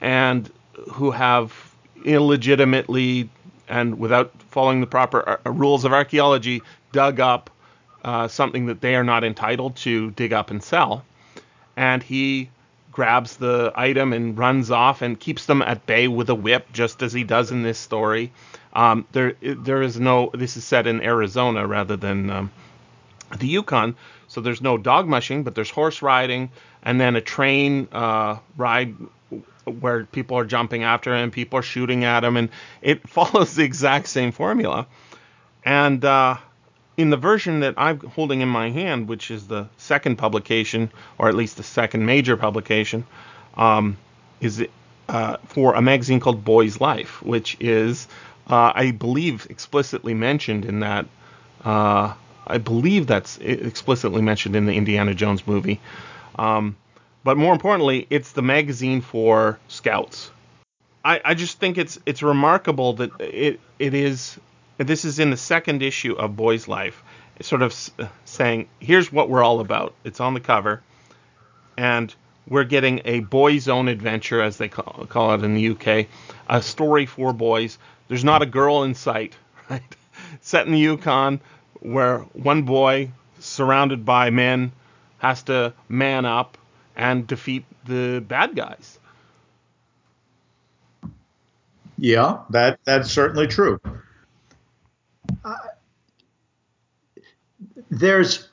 and 0.00 0.48
who 0.92 1.10
have 1.10 1.52
illegitimately 2.04 3.28
and 3.68 3.98
without 3.98 4.30
following 4.48 4.80
the 4.80 4.86
proper 4.86 5.40
uh, 5.44 5.50
rules 5.50 5.84
of 5.84 5.92
archaeology 5.92 6.62
dug 6.92 7.18
up 7.18 7.50
uh, 8.04 8.28
something 8.28 8.66
that 8.66 8.80
they 8.80 8.94
are 8.94 9.04
not 9.04 9.24
entitled 9.24 9.74
to 9.74 10.12
dig 10.12 10.32
up 10.32 10.52
and 10.52 10.62
sell. 10.62 11.04
And 11.76 12.00
he 12.00 12.48
grabs 12.92 13.36
the 13.36 13.72
item 13.74 14.12
and 14.12 14.36
runs 14.36 14.70
off 14.70 15.02
and 15.02 15.18
keeps 15.18 15.46
them 15.46 15.62
at 15.62 15.86
bay 15.86 16.08
with 16.08 16.28
a 16.30 16.34
whip, 16.34 16.72
just 16.72 17.02
as 17.02 17.12
he 17.12 17.24
does 17.24 17.50
in 17.50 17.62
this 17.62 17.78
story. 17.78 18.32
Um, 18.72 19.06
there, 19.12 19.34
there 19.40 19.82
is 19.82 19.98
no. 19.98 20.30
This 20.32 20.56
is 20.56 20.64
set 20.64 20.86
in 20.86 21.00
Arizona 21.02 21.66
rather 21.66 21.96
than 21.96 22.30
um, 22.30 22.52
the 23.38 23.46
Yukon, 23.46 23.96
so 24.28 24.40
there's 24.40 24.62
no 24.62 24.78
dog 24.78 25.08
mushing, 25.08 25.42
but 25.42 25.54
there's 25.54 25.70
horse 25.70 26.02
riding, 26.02 26.50
and 26.82 27.00
then 27.00 27.16
a 27.16 27.20
train 27.20 27.88
uh, 27.90 28.38
ride 28.56 28.94
where 29.64 30.04
people 30.04 30.38
are 30.38 30.44
jumping 30.44 30.84
after 30.84 31.14
him, 31.16 31.30
people 31.30 31.58
are 31.58 31.62
shooting 31.62 32.04
at 32.04 32.24
him, 32.24 32.36
and 32.36 32.48
it 32.80 33.08
follows 33.08 33.54
the 33.54 33.64
exact 33.64 34.08
same 34.08 34.32
formula. 34.32 34.86
And 35.64 36.04
uh, 36.04 36.36
in 37.00 37.08
the 37.08 37.16
version 37.16 37.60
that 37.60 37.74
I'm 37.78 37.98
holding 38.00 38.42
in 38.42 38.48
my 38.48 38.68
hand, 38.68 39.08
which 39.08 39.30
is 39.30 39.46
the 39.46 39.68
second 39.78 40.16
publication, 40.16 40.90
or 41.16 41.28
at 41.28 41.34
least 41.34 41.56
the 41.56 41.62
second 41.62 42.04
major 42.04 42.36
publication, 42.36 43.06
um, 43.56 43.96
is 44.40 44.66
uh, 45.08 45.38
for 45.46 45.74
a 45.74 45.80
magazine 45.80 46.20
called 46.20 46.44
Boy's 46.44 46.78
Life, 46.78 47.22
which 47.22 47.56
is, 47.58 48.06
uh, 48.48 48.72
I 48.74 48.90
believe, 48.90 49.46
explicitly 49.48 50.12
mentioned 50.12 50.66
in 50.66 50.80
that. 50.80 51.06
Uh, 51.64 52.12
I 52.46 52.58
believe 52.58 53.06
that's 53.06 53.38
explicitly 53.38 54.20
mentioned 54.20 54.56
in 54.56 54.66
the 54.66 54.74
Indiana 54.74 55.14
Jones 55.14 55.46
movie. 55.46 55.80
Um, 56.38 56.76
but 57.24 57.38
more 57.38 57.52
importantly, 57.52 58.06
it's 58.10 58.32
the 58.32 58.42
magazine 58.42 59.00
for 59.00 59.58
scouts. 59.68 60.30
I, 61.02 61.20
I 61.24 61.34
just 61.34 61.58
think 61.58 61.78
it's 61.78 61.98
it's 62.04 62.22
remarkable 62.22 62.94
that 62.94 63.10
it 63.20 63.60
it 63.78 63.94
is. 63.94 64.38
This 64.80 65.04
is 65.04 65.18
in 65.18 65.28
the 65.28 65.36
second 65.36 65.82
issue 65.82 66.14
of 66.14 66.36
Boy's 66.36 66.66
Life, 66.66 67.04
sort 67.42 67.60
of 67.60 67.74
saying, 68.24 68.66
"Here's 68.78 69.12
what 69.12 69.28
we're 69.28 69.42
all 69.42 69.60
about." 69.60 69.92
It's 70.04 70.20
on 70.20 70.32
the 70.32 70.40
cover, 70.40 70.80
and 71.76 72.14
we're 72.48 72.64
getting 72.64 73.02
a 73.04 73.20
boys' 73.20 73.68
own 73.68 73.88
adventure, 73.88 74.40
as 74.40 74.56
they 74.56 74.68
call, 74.68 75.04
call 75.06 75.34
it 75.34 75.44
in 75.44 75.54
the 75.54 75.68
UK, 75.68 76.06
a 76.48 76.62
story 76.62 77.04
for 77.04 77.34
boys. 77.34 77.76
There's 78.08 78.24
not 78.24 78.40
a 78.40 78.46
girl 78.46 78.82
in 78.82 78.94
sight, 78.94 79.36
right? 79.70 79.82
Set 80.40 80.64
in 80.64 80.72
the 80.72 80.78
Yukon, 80.78 81.40
where 81.80 82.20
one 82.32 82.62
boy 82.62 83.10
surrounded 83.38 84.06
by 84.06 84.30
men 84.30 84.72
has 85.18 85.42
to 85.42 85.74
man 85.90 86.24
up 86.24 86.56
and 86.96 87.26
defeat 87.26 87.66
the 87.84 88.24
bad 88.26 88.56
guys. 88.56 88.98
Yeah, 91.98 92.38
that 92.48 92.80
that's 92.84 93.10
certainly 93.10 93.46
true. 93.46 93.78
There's 97.90 98.48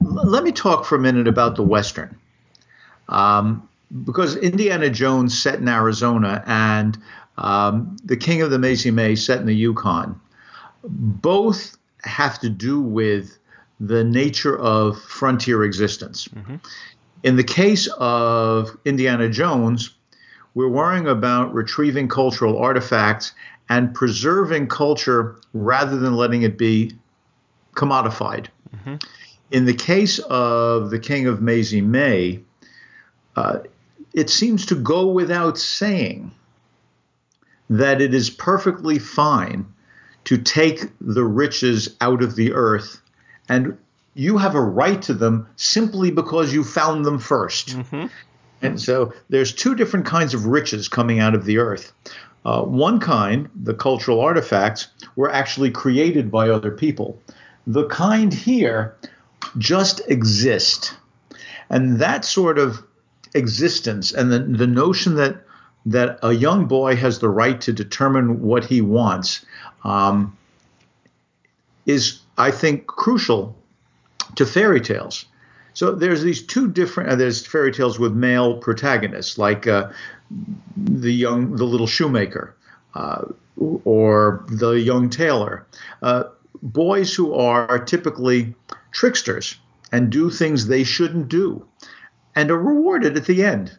let 0.00 0.44
me 0.44 0.52
talk 0.52 0.84
for 0.84 0.96
a 0.96 0.98
minute 0.98 1.28
about 1.28 1.56
the 1.56 1.62
western 1.62 2.16
um, 3.08 3.66
because 4.04 4.36
indiana 4.36 4.90
jones 4.90 5.40
set 5.40 5.58
in 5.58 5.68
arizona 5.68 6.44
and 6.46 6.98
um, 7.38 7.96
the 8.04 8.16
king 8.16 8.42
of 8.42 8.50
the 8.50 8.58
Mazy 8.58 8.90
May 8.90 9.16
set 9.16 9.40
in 9.40 9.46
the 9.46 9.54
yukon 9.54 10.20
both 10.84 11.76
have 12.02 12.38
to 12.40 12.50
do 12.50 12.80
with 12.80 13.38
the 13.78 14.04
nature 14.04 14.58
of 14.58 15.00
frontier 15.00 15.64
existence. 15.64 16.28
Mm-hmm. 16.28 16.56
In 17.22 17.36
the 17.36 17.44
case 17.44 17.88
of 17.98 18.76
Indiana 18.84 19.28
Jones, 19.28 19.94
we're 20.54 20.68
worrying 20.68 21.06
about 21.06 21.52
retrieving 21.54 22.08
cultural 22.08 22.58
artifacts 22.58 23.32
and 23.68 23.94
preserving 23.94 24.68
culture 24.68 25.36
rather 25.52 25.96
than 25.98 26.14
letting 26.14 26.42
it 26.42 26.58
be 26.58 26.92
commodified. 27.74 28.46
Mm-hmm. 28.74 28.96
In 29.50 29.64
the 29.64 29.74
case 29.74 30.18
of 30.18 30.90
the 30.90 30.98
King 30.98 31.26
of 31.26 31.42
Mazy 31.42 31.80
May, 31.80 32.40
uh, 33.36 33.58
it 34.12 34.30
seems 34.30 34.66
to 34.66 34.74
go 34.74 35.08
without 35.08 35.58
saying 35.58 36.32
that 37.68 38.00
it 38.00 38.14
is 38.14 38.30
perfectly 38.30 38.98
fine 38.98 39.66
to 40.24 40.36
take 40.36 40.90
the 41.00 41.24
riches 41.24 41.96
out 42.00 42.22
of 42.22 42.36
the 42.36 42.52
earth 42.52 43.00
and 43.48 43.76
you 44.14 44.38
have 44.38 44.54
a 44.54 44.60
right 44.60 45.00
to 45.02 45.14
them 45.14 45.48
simply 45.56 46.10
because 46.10 46.52
you 46.52 46.64
found 46.64 47.04
them 47.04 47.18
1st 47.18 47.74
mm-hmm. 47.74 48.06
And 48.62 48.80
so 48.80 49.12
there's 49.28 49.54
two 49.54 49.74
different 49.74 50.06
kinds 50.06 50.34
of 50.34 50.46
riches 50.46 50.88
coming 50.88 51.18
out 51.18 51.34
of 51.34 51.44
the 51.44 51.58
earth. 51.58 51.92
Uh, 52.44 52.62
one 52.62 53.00
kind, 53.00 53.48
the 53.54 53.74
cultural 53.74 54.20
artifacts, 54.20 54.88
were 55.16 55.30
actually 55.30 55.70
created 55.70 56.30
by 56.30 56.48
other 56.48 56.70
people. 56.70 57.18
The 57.66 57.86
kind 57.86 58.32
here 58.32 58.96
just 59.58 60.00
exist. 60.08 60.96
And 61.68 61.98
that 62.00 62.24
sort 62.24 62.58
of 62.58 62.84
existence 63.34 64.12
and 64.12 64.32
the, 64.32 64.40
the 64.40 64.66
notion 64.66 65.14
that 65.16 65.44
that 65.86 66.18
a 66.22 66.32
young 66.32 66.66
boy 66.66 66.94
has 66.96 67.20
the 67.20 67.28
right 67.28 67.60
to 67.62 67.72
determine 67.72 68.42
what 68.42 68.64
he 68.64 68.80
wants 68.80 69.44
um, 69.84 70.36
is, 71.86 72.20
I 72.36 72.50
think, 72.50 72.86
crucial 72.86 73.56
to 74.36 74.44
fairy 74.44 74.80
tales. 74.80 75.24
So 75.72 75.92
there's 75.92 76.22
these 76.22 76.42
two 76.42 76.68
different. 76.68 77.10
Uh, 77.10 77.16
there's 77.16 77.46
fairy 77.46 77.72
tales 77.72 77.98
with 77.98 78.12
male 78.12 78.58
protagonists, 78.58 79.38
like 79.38 79.66
uh, 79.66 79.90
the 80.76 81.12
young, 81.12 81.56
the 81.56 81.64
little 81.64 81.86
shoemaker, 81.86 82.54
uh, 82.94 83.24
or 83.84 84.44
the 84.48 84.72
young 84.72 85.08
tailor. 85.08 85.64
Boys 86.62 87.14
who 87.14 87.34
are 87.34 87.78
typically 87.78 88.54
tricksters 88.92 89.56
and 89.92 90.10
do 90.10 90.30
things 90.30 90.66
they 90.66 90.84
shouldn't 90.84 91.28
do, 91.28 91.66
and 92.34 92.50
are 92.50 92.58
rewarded 92.58 93.16
at 93.16 93.26
the 93.26 93.44
end, 93.44 93.78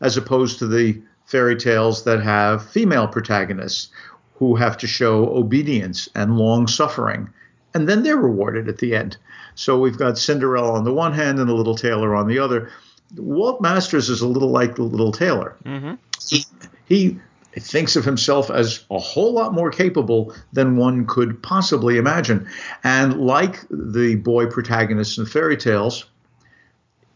as 0.00 0.16
opposed 0.16 0.58
to 0.58 0.66
the 0.66 1.00
fairy 1.26 1.56
tales 1.56 2.04
that 2.04 2.22
have 2.22 2.68
female 2.70 3.06
protagonists 3.06 3.90
who 4.34 4.56
have 4.56 4.76
to 4.78 4.86
show 4.86 5.26
obedience 5.36 6.08
and 6.14 6.36
long 6.36 6.66
suffering, 6.66 7.28
and 7.74 7.88
then 7.88 8.02
they're 8.02 8.16
rewarded 8.16 8.68
at 8.68 8.78
the 8.78 8.94
end. 8.94 9.16
So 9.54 9.78
we've 9.78 9.98
got 9.98 10.18
Cinderella 10.18 10.72
on 10.72 10.84
the 10.84 10.94
one 10.94 11.12
hand 11.12 11.38
and 11.38 11.48
the 11.48 11.54
little 11.54 11.74
tailor 11.74 12.14
on 12.14 12.26
the 12.26 12.38
other. 12.38 12.70
Walt 13.16 13.60
Masters 13.60 14.08
is 14.08 14.20
a 14.20 14.28
little 14.28 14.50
like 14.50 14.76
the 14.76 14.82
little 14.82 15.12
tailor. 15.12 15.56
Mm-hmm. 15.64 15.94
He, 16.28 16.44
he 16.86 17.18
thinks 17.58 17.96
of 17.96 18.04
himself 18.04 18.50
as 18.50 18.84
a 18.90 18.98
whole 18.98 19.32
lot 19.32 19.52
more 19.52 19.70
capable 19.70 20.34
than 20.52 20.76
one 20.76 21.06
could 21.06 21.42
possibly 21.42 21.96
imagine. 21.98 22.48
And 22.84 23.20
like 23.20 23.60
the 23.70 24.14
boy 24.16 24.46
protagonists 24.46 25.18
in 25.18 25.26
fairy 25.26 25.56
tales, 25.56 26.04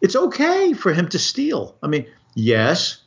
it's 0.01 0.17
okay 0.17 0.73
for 0.73 0.93
him 0.93 1.09
to 1.11 1.19
steal. 1.19 1.77
I 1.83 1.87
mean, 1.87 2.07
yes, 2.35 3.01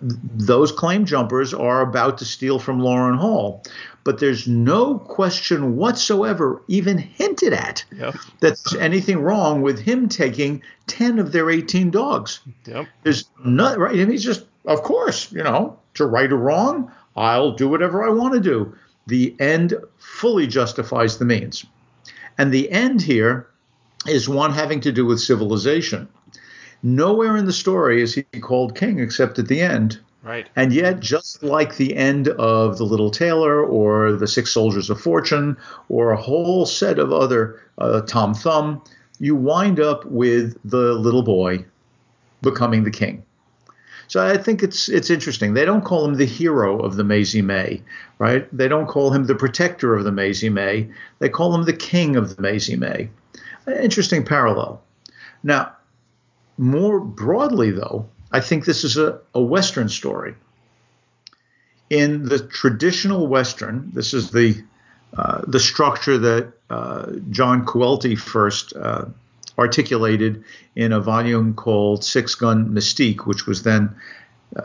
those 0.00 0.72
claim 0.72 1.04
jumpers 1.04 1.52
are 1.54 1.82
about 1.82 2.18
to 2.18 2.24
steal 2.24 2.58
from 2.58 2.80
Loren 2.80 3.16
Hall. 3.18 3.62
but 4.04 4.20
there's 4.20 4.46
no 4.46 4.98
question 5.00 5.74
whatsoever, 5.74 6.62
even 6.68 6.96
hinted 6.96 7.52
at, 7.52 7.84
Yep. 7.90 8.14
that 8.38 8.56
there's 8.64 8.80
anything 8.80 9.18
wrong 9.18 9.62
with 9.62 9.80
him 9.80 10.08
taking 10.08 10.62
10 10.86 11.18
of 11.18 11.32
their 11.32 11.50
18 11.50 11.90
dogs. 11.90 12.38
Yep. 12.66 12.86
There's 13.02 13.24
not, 13.44 13.80
right? 13.80 13.96
And 13.98 14.08
he's 14.12 14.22
just, 14.22 14.44
of 14.64 14.84
course, 14.84 15.32
you 15.32 15.42
know, 15.42 15.76
to 15.96 16.06
right 16.06 16.30
or 16.32 16.36
wrong, 16.36 16.90
I'll 17.16 17.52
do 17.52 17.68
whatever 17.68 18.04
I 18.04 18.10
want 18.10 18.34
to 18.34 18.40
do. 18.40 18.74
The 19.06 19.34
end 19.40 19.74
fully 19.98 20.46
justifies 20.46 21.18
the 21.18 21.24
means. 21.24 21.64
And 22.38 22.52
the 22.52 22.70
end 22.70 23.02
here 23.02 23.48
is 24.06 24.28
one 24.28 24.52
having 24.52 24.80
to 24.80 24.92
do 24.92 25.06
with 25.06 25.20
civilization. 25.20 26.08
Nowhere 26.82 27.36
in 27.36 27.46
the 27.46 27.52
story 27.52 28.02
is 28.02 28.14
he 28.14 28.22
called 28.40 28.76
king 28.76 28.98
except 28.98 29.38
at 29.38 29.48
the 29.48 29.60
end. 29.60 29.98
Right. 30.22 30.48
And 30.56 30.72
yet, 30.72 30.98
just 30.98 31.44
like 31.44 31.76
the 31.76 31.96
end 31.96 32.28
of 32.28 32.78
The 32.78 32.84
Little 32.84 33.12
Tailor 33.12 33.64
or 33.64 34.12
The 34.12 34.26
Six 34.26 34.50
Soldiers 34.50 34.90
of 34.90 35.00
Fortune 35.00 35.56
or 35.88 36.10
a 36.10 36.20
whole 36.20 36.66
set 36.66 36.98
of 36.98 37.12
other 37.12 37.62
uh, 37.78 38.00
Tom 38.02 38.34
Thumb, 38.34 38.82
you 39.20 39.36
wind 39.36 39.78
up 39.78 40.04
with 40.06 40.58
the 40.64 40.94
little 40.94 41.22
boy 41.22 41.64
becoming 42.42 42.82
the 42.82 42.90
king. 42.90 43.24
So 44.08 44.24
I 44.24 44.36
think 44.36 44.62
it's 44.62 44.88
it's 44.88 45.10
interesting. 45.10 45.54
They 45.54 45.64
don't 45.64 45.84
call 45.84 46.04
him 46.04 46.14
the 46.14 46.26
hero 46.26 46.78
of 46.78 46.96
the 46.96 47.04
Mazy 47.04 47.42
May, 47.42 47.82
right? 48.18 48.48
They 48.56 48.68
don't 48.68 48.86
call 48.86 49.12
him 49.12 49.26
the 49.26 49.34
protector 49.34 49.94
of 49.94 50.04
the 50.04 50.12
Mazy 50.12 50.48
May. 50.48 50.88
They 51.18 51.28
call 51.28 51.54
him 51.54 51.64
the 51.64 51.72
king 51.72 52.16
of 52.16 52.34
the 52.34 52.42
Mazy 52.42 52.76
May. 52.76 53.10
Interesting 53.66 54.24
parallel. 54.24 54.82
Now, 55.42 55.72
more 56.56 57.00
broadly, 57.00 57.70
though, 57.72 58.08
I 58.32 58.40
think 58.40 58.64
this 58.64 58.84
is 58.84 58.96
a, 58.96 59.20
a 59.34 59.40
Western 59.40 59.88
story. 59.88 60.34
In 61.90 62.24
the 62.24 62.38
traditional 62.38 63.26
Western, 63.26 63.90
this 63.92 64.14
is 64.14 64.30
the 64.30 64.62
uh, 65.16 65.42
the 65.46 65.60
structure 65.60 66.18
that 66.18 66.52
uh, 66.68 67.12
John 67.30 67.64
Cawelti 67.64 68.18
first 68.18 68.74
uh, 68.76 69.06
articulated 69.58 70.44
in 70.74 70.92
a 70.92 71.00
volume 71.00 71.54
called 71.54 72.04
Six 72.04 72.34
Gun 72.34 72.68
Mystique, 72.70 73.26
which 73.26 73.46
was 73.46 73.62
then 73.62 73.94
uh, 74.56 74.62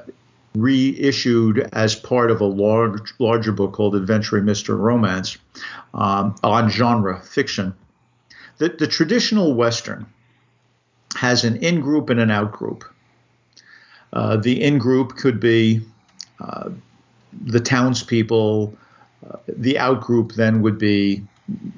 reissued 0.55 1.69
as 1.71 1.95
part 1.95 2.29
of 2.29 2.41
a 2.41 2.45
large, 2.45 3.13
larger 3.19 3.51
book 3.51 3.73
called 3.73 3.95
Adventure 3.95 4.41
Mystery 4.41 4.75
Romance 4.75 5.37
um, 5.93 6.35
on 6.43 6.69
genre 6.69 7.21
fiction. 7.21 7.73
The, 8.57 8.69
the 8.69 8.87
traditional 8.87 9.53
Western 9.53 10.05
has 11.15 11.43
an 11.43 11.57
in 11.57 11.81
group 11.81 12.09
and 12.09 12.19
an 12.19 12.31
out 12.31 12.51
group. 12.51 12.83
Uh, 14.13 14.37
the 14.37 14.61
in 14.61 14.77
group 14.77 15.15
could 15.15 15.39
be 15.39 15.81
uh, 16.39 16.69
the 17.45 17.59
townspeople. 17.59 18.77
Uh, 19.29 19.37
the 19.47 19.79
out 19.79 20.01
group 20.01 20.33
then 20.33 20.61
would 20.61 20.77
be 20.77 21.23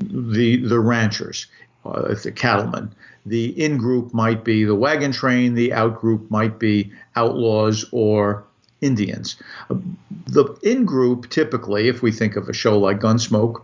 the 0.02 0.58
the 0.58 0.80
ranchers, 0.80 1.48
uh, 1.86 2.14
the 2.16 2.32
cattlemen. 2.32 2.94
The 3.26 3.46
in 3.62 3.78
group 3.78 4.14
might 4.14 4.44
be 4.44 4.64
the 4.64 4.76
wagon 4.76 5.12
train. 5.12 5.56
The 5.56 5.74
out 5.74 6.00
group 6.00 6.30
might 6.30 6.60
be 6.60 6.92
outlaws 7.16 7.86
or 7.92 8.46
Indians. 8.82 9.38
Uh, 9.70 9.76
the 10.28 10.46
in 10.62 10.86
group 10.86 11.30
typically, 11.30 11.88
if 11.88 12.02
we 12.02 12.12
think 12.12 12.36
of 12.36 12.50
a 12.50 12.54
show 12.54 12.78
like 12.78 13.00
Gunsmoke, 13.00 13.62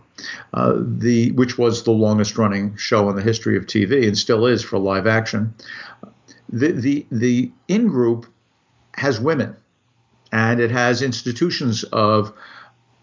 uh, 0.54 0.78
the 0.78 1.32
which 1.32 1.58
was 1.58 1.82
the 1.82 1.90
longest 1.90 2.38
running 2.38 2.76
show 2.76 3.08
in 3.10 3.16
the 3.16 3.22
history 3.22 3.56
of 3.56 3.66
TV 3.66 4.06
and 4.06 4.16
still 4.16 4.46
is 4.46 4.62
for 4.62 4.78
live 4.78 5.06
action, 5.06 5.54
the 6.48 6.72
the 6.72 7.06
the 7.12 7.50
in 7.68 7.86
group 7.86 8.26
has 8.94 9.20
women, 9.20 9.54
and 10.32 10.60
it 10.60 10.70
has 10.70 11.02
institutions 11.02 11.84
of 11.84 12.32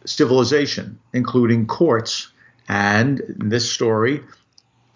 civilization, 0.06 1.00
including 1.14 1.68
courts 1.68 2.32
and 2.70 3.20
in 3.20 3.50
this 3.50 3.70
story, 3.70 4.22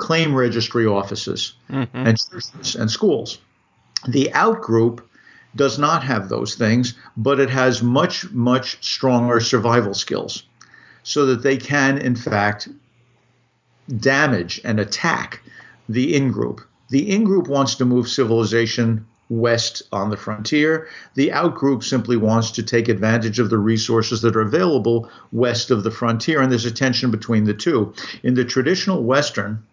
claim 0.01 0.33
registry 0.35 0.85
offices 0.85 1.53
Mm-hmm. 1.69 2.07
and 2.07 2.17
churches 2.17 2.75
and 2.75 2.89
schools. 2.91 3.37
The 4.07 4.33
out 4.33 4.61
group 4.61 5.07
does 5.55 5.77
not 5.77 6.03
have 6.03 6.27
those 6.27 6.55
things, 6.55 6.95
but 7.15 7.39
it 7.39 7.49
has 7.49 7.83
much, 7.83 8.29
much 8.31 8.83
stronger 8.83 9.39
survival 9.39 9.93
skills 9.93 10.43
so 11.03 11.25
that 11.27 11.43
they 11.43 11.57
can, 11.57 11.97
in 11.97 12.15
fact, 12.15 12.67
damage 13.99 14.61
and 14.63 14.79
attack 14.79 15.41
the 15.89 16.15
in 16.15 16.31
group. 16.31 16.61
The 16.89 17.11
in 17.11 17.23
group 17.23 17.47
wants 17.47 17.75
to 17.75 17.85
move 17.85 18.07
civilization 18.07 19.05
west 19.29 19.81
on 19.91 20.09
the 20.09 20.17
frontier. 20.17 20.87
The 21.15 21.31
out 21.31 21.55
group 21.55 21.83
simply 21.83 22.17
wants 22.17 22.51
to 22.51 22.63
take 22.63 22.89
advantage 22.89 23.39
of 23.39 23.49
the 23.49 23.57
resources 23.57 24.21
that 24.21 24.35
are 24.35 24.41
available 24.41 25.09
west 25.31 25.71
of 25.71 25.83
the 25.83 25.91
frontier, 25.91 26.41
and 26.41 26.51
there's 26.51 26.65
a 26.65 26.71
tension 26.71 27.11
between 27.11 27.45
the 27.45 27.53
two. 27.53 27.93
In 28.23 28.33
the 28.33 28.43
traditional 28.45 29.03
Western, 29.03 29.63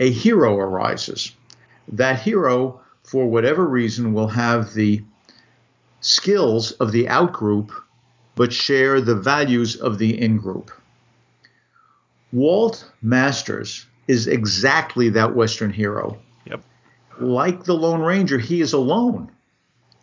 a 0.00 0.10
hero 0.10 0.56
arises. 0.56 1.32
That 1.88 2.20
hero, 2.20 2.80
for 3.04 3.26
whatever 3.26 3.66
reason, 3.66 4.12
will 4.12 4.28
have 4.28 4.74
the 4.74 5.02
skills 6.00 6.72
of 6.72 6.92
the 6.92 7.04
outgroup, 7.06 7.70
but 8.34 8.52
share 8.52 9.00
the 9.00 9.14
values 9.14 9.76
of 9.76 9.98
the 9.98 10.20
in 10.20 10.36
group. 10.36 10.70
Walt 12.32 12.90
Masters 13.02 13.86
is 14.08 14.26
exactly 14.26 15.08
that 15.10 15.34
Western 15.34 15.72
hero. 15.72 16.18
Yep. 16.46 16.62
Like 17.18 17.64
the 17.64 17.74
Lone 17.74 18.00
Ranger, 18.00 18.38
he 18.38 18.60
is 18.60 18.72
alone, 18.72 19.30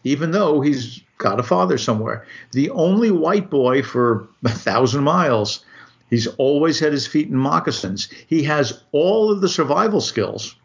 even 0.04 0.32
though 0.32 0.62
he's 0.62 1.02
got 1.18 1.40
a 1.40 1.44
father 1.44 1.78
somewhere. 1.78 2.26
The 2.52 2.70
only 2.72 3.12
white 3.12 3.50
boy 3.50 3.84
for 3.84 4.28
a 4.44 4.50
thousand 4.50 5.04
miles. 5.04 5.64
He's 6.14 6.28
always 6.38 6.80
had 6.80 6.92
his 6.92 7.08
feet 7.08 7.30
in 7.30 7.36
moccasins. 7.36 8.08
He 8.28 8.44
has 8.44 8.84
all 8.92 9.32
of 9.32 9.42
the 9.42 9.50
survival 9.50 10.00
skills 10.00 10.56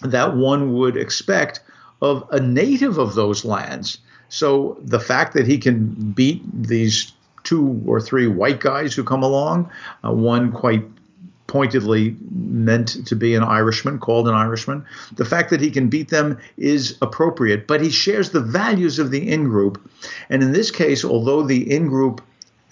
that 0.00 0.34
one 0.34 0.72
would 0.72 0.96
expect 0.96 1.60
of 2.00 2.26
a 2.32 2.40
native 2.40 2.98
of 2.98 3.14
those 3.14 3.44
lands. 3.44 3.98
So 4.28 4.76
the 4.82 4.98
fact 4.98 5.34
that 5.34 5.46
he 5.46 5.58
can 5.58 5.86
beat 6.16 6.42
these 6.52 7.12
two 7.44 7.80
or 7.86 8.00
three 8.00 8.26
white 8.26 8.58
guys 8.58 8.92
who 8.92 9.04
come 9.04 9.22
along, 9.22 9.70
uh, 10.04 10.10
one 10.10 10.50
quite 10.50 10.82
pointedly 11.46 12.16
meant 12.32 13.06
to 13.06 13.14
be 13.14 13.36
an 13.36 13.44
Irishman, 13.44 14.00
called 14.00 14.26
an 14.26 14.34
Irishman, 14.34 14.84
the 15.14 15.24
fact 15.24 15.50
that 15.50 15.60
he 15.60 15.70
can 15.70 15.88
beat 15.90 16.08
them 16.08 16.38
is 16.56 16.98
appropriate, 17.00 17.68
but 17.68 17.80
he 17.80 17.90
shares 17.90 18.30
the 18.30 18.40
values 18.40 18.98
of 18.98 19.12
the 19.12 19.30
in 19.30 19.44
group. 19.44 19.80
And 20.28 20.42
in 20.42 20.50
this 20.50 20.72
case, 20.72 21.04
although 21.04 21.44
the 21.44 21.72
in 21.72 21.86
group 21.86 22.20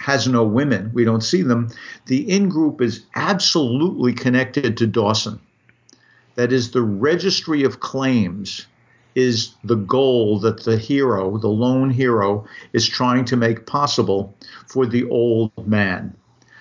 has 0.00 0.26
no 0.26 0.42
women, 0.42 0.90
we 0.94 1.04
don't 1.04 1.22
see 1.22 1.42
them, 1.42 1.68
the 2.06 2.28
in 2.30 2.48
group 2.48 2.80
is 2.80 3.04
absolutely 3.14 4.14
connected 4.14 4.76
to 4.78 4.86
Dawson. 4.86 5.38
That 6.36 6.52
is, 6.52 6.70
the 6.70 6.82
registry 6.82 7.64
of 7.64 7.80
claims 7.80 8.66
is 9.14 9.54
the 9.62 9.76
goal 9.76 10.38
that 10.40 10.64
the 10.64 10.78
hero, 10.78 11.36
the 11.36 11.48
lone 11.48 11.90
hero, 11.90 12.46
is 12.72 12.88
trying 12.88 13.26
to 13.26 13.36
make 13.36 13.66
possible 13.66 14.34
for 14.66 14.86
the 14.86 15.06
old 15.10 15.52
man. 15.66 16.16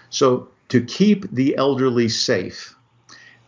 So, 0.10 0.50
to 0.68 0.82
keep 0.82 1.32
the 1.32 1.56
elderly 1.56 2.10
safe, 2.10 2.76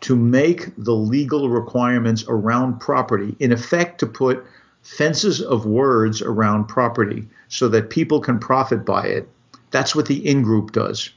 to 0.02 0.16
make 0.16 0.72
the 0.78 0.96
legal 0.96 1.50
requirements 1.50 2.24
around 2.30 2.80
property, 2.80 3.36
in 3.40 3.52
effect, 3.52 4.00
to 4.00 4.08
put 4.08 4.46
fences 4.84 5.42
of 5.42 5.66
words 5.66 6.22
around 6.22 6.66
property 6.70 7.28
so 7.50 7.68
that 7.68 7.90
people 7.90 8.22
can 8.22 8.40
profit 8.40 8.86
by 8.86 9.06
it, 9.06 9.28
that's 9.72 9.96
what 9.96 10.06
the 10.06 10.28
in 10.28 10.44
group 10.44 10.72
does. 10.72 11.10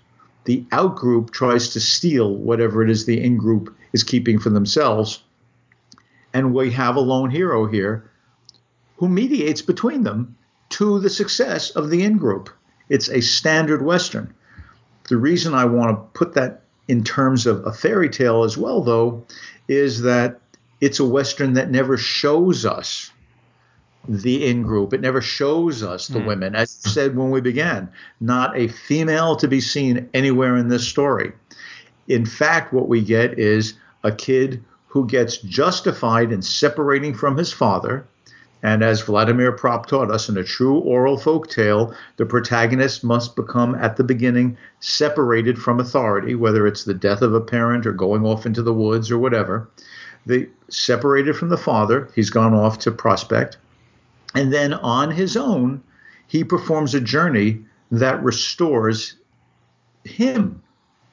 The 0.44 0.64
out 0.72 0.96
group 0.96 1.30
tries 1.30 1.70
to 1.70 1.80
steal 1.80 2.34
whatever 2.34 2.82
it 2.82 2.90
is 2.90 3.04
the 3.04 3.22
in 3.22 3.36
group 3.36 3.74
is 3.92 4.04
keeping 4.04 4.38
for 4.38 4.50
themselves. 4.50 5.22
And 6.32 6.54
we 6.54 6.70
have 6.72 6.96
a 6.96 7.00
lone 7.00 7.30
hero 7.30 7.66
here 7.66 8.10
who 8.96 9.08
mediates 9.08 9.62
between 9.62 10.02
them 10.02 10.36
to 10.70 10.98
the 11.00 11.10
success 11.10 11.70
of 11.70 11.90
the 11.90 12.02
in 12.02 12.18
group. 12.18 12.50
It's 12.88 13.08
a 13.08 13.20
standard 13.20 13.82
Western. 13.82 14.34
The 15.08 15.16
reason 15.16 15.54
I 15.54 15.64
want 15.64 15.90
to 15.90 16.18
put 16.18 16.34
that 16.34 16.62
in 16.88 17.04
terms 17.04 17.46
of 17.46 17.66
a 17.66 17.72
fairy 17.72 18.10
tale 18.10 18.44
as 18.44 18.56
well, 18.56 18.82
though, 18.82 19.24
is 19.68 20.02
that 20.02 20.40
it's 20.80 21.00
a 21.00 21.04
Western 21.04 21.54
that 21.54 21.70
never 21.70 21.96
shows 21.96 22.66
us 22.66 23.10
the 24.08 24.46
in 24.46 24.62
group. 24.62 24.92
It 24.92 25.00
never 25.00 25.20
shows 25.20 25.82
us 25.82 26.08
the 26.08 26.20
Hmm. 26.20 26.26
women. 26.26 26.54
As 26.54 26.78
I 26.84 26.90
said 26.90 27.16
when 27.16 27.30
we 27.30 27.40
began, 27.40 27.88
not 28.20 28.56
a 28.56 28.68
female 28.68 29.36
to 29.36 29.48
be 29.48 29.60
seen 29.60 30.08
anywhere 30.14 30.56
in 30.56 30.68
this 30.68 30.86
story. 30.86 31.32
In 32.08 32.26
fact, 32.26 32.72
what 32.72 32.88
we 32.88 33.00
get 33.00 33.38
is 33.38 33.74
a 34.02 34.12
kid 34.12 34.62
who 34.88 35.06
gets 35.06 35.38
justified 35.38 36.32
in 36.32 36.42
separating 36.42 37.14
from 37.14 37.36
his 37.36 37.52
father. 37.52 38.04
And 38.62 38.82
as 38.82 39.02
Vladimir 39.02 39.52
Propp 39.52 39.86
taught 39.86 40.10
us 40.10 40.28
in 40.28 40.38
a 40.38 40.44
true 40.44 40.78
oral 40.78 41.18
folk 41.18 41.48
tale, 41.50 41.92
the 42.16 42.24
protagonist 42.24 43.04
must 43.04 43.36
become 43.36 43.74
at 43.74 43.96
the 43.96 44.04
beginning 44.04 44.56
separated 44.80 45.58
from 45.58 45.80
authority, 45.80 46.34
whether 46.34 46.66
it's 46.66 46.84
the 46.84 46.94
death 46.94 47.20
of 47.20 47.34
a 47.34 47.40
parent 47.40 47.84
or 47.86 47.92
going 47.92 48.24
off 48.24 48.46
into 48.46 48.62
the 48.62 48.72
woods 48.72 49.10
or 49.10 49.18
whatever. 49.18 49.68
The 50.24 50.48
separated 50.70 51.36
from 51.36 51.50
the 51.50 51.58
father, 51.58 52.08
he's 52.14 52.30
gone 52.30 52.54
off 52.54 52.78
to 52.80 52.90
prospect. 52.90 53.58
And 54.34 54.52
then 54.52 54.74
on 54.74 55.10
his 55.10 55.36
own, 55.36 55.82
he 56.26 56.44
performs 56.44 56.94
a 56.94 57.00
journey 57.00 57.60
that 57.90 58.22
restores 58.22 59.14
him 60.04 60.62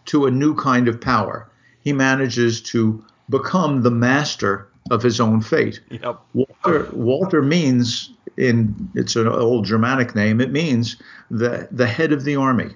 to 0.06 0.26
a 0.26 0.32
new 0.32 0.56
kind 0.56 0.88
of 0.88 1.00
power. 1.00 1.48
He 1.84 1.94
manages 1.94 2.62
to 2.62 3.04
become 3.30 3.84
the 3.84 3.92
master 3.92 4.68
of 4.90 5.04
his 5.04 5.20
own 5.20 5.42
fate. 5.42 5.80
Yep. 5.90 6.20
Walter, 6.34 6.90
Walter 6.92 7.42
means 7.42 8.12
in 8.38 8.90
it's 8.96 9.16
an 9.16 9.28
old 9.28 9.66
Germanic 9.66 10.16
name. 10.16 10.42
It 10.42 10.52
means 10.52 10.96
the 11.30 11.68
the 11.72 11.88
head 11.88 12.12
of 12.12 12.24
the 12.24 12.36
army. 12.36 12.76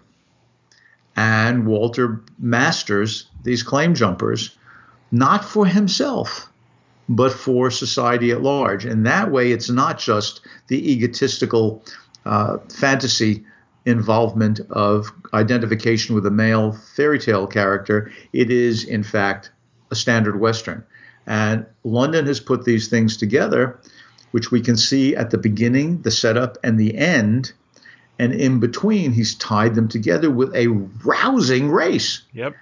And 1.15 1.65
Walter 1.65 2.21
masters 2.38 3.27
these 3.43 3.63
claim 3.63 3.95
jumpers, 3.95 4.55
not 5.12 5.45
for 5.45 5.65
himself, 5.65 6.51
but 7.07 7.31
for 7.31 7.69
society 7.69 8.31
at 8.31 8.41
large. 8.41 8.85
And 8.85 9.05
that 9.05 9.31
way, 9.31 9.51
it's 9.51 9.69
not 9.69 9.99
just 9.99 10.41
the 10.67 10.91
egotistical 10.91 11.83
uh, 12.25 12.57
fantasy 12.69 13.45
involvement 13.85 14.59
of 14.71 15.11
identification 15.33 16.15
with 16.15 16.25
a 16.25 16.31
male 16.31 16.71
fairy 16.95 17.19
tale 17.19 17.45
character. 17.45 18.11
It 18.33 18.49
is, 18.49 18.83
in 18.83 19.03
fact, 19.03 19.51
a 19.91 19.95
standard 19.95 20.39
Western. 20.39 20.83
And 21.27 21.65
London 21.83 22.25
has 22.25 22.39
put 22.39 22.65
these 22.65 22.87
things 22.87 23.17
together, 23.17 23.79
which 24.31 24.51
we 24.51 24.61
can 24.61 24.75
see 24.75 25.15
at 25.15 25.29
the 25.29 25.37
beginning, 25.37 26.01
the 26.01 26.11
setup, 26.11 26.57
and 26.63 26.79
the 26.79 26.97
end. 26.97 27.53
And 28.17 28.33
in 28.33 28.59
between, 28.59 29.11
he's 29.11 29.35
tied 29.35 29.75
them 29.75 29.87
together 29.87 30.31
with 30.31 30.55
a 30.55 30.67
rousing 31.03 31.69
race. 31.69 32.23
Yep. 32.33 32.55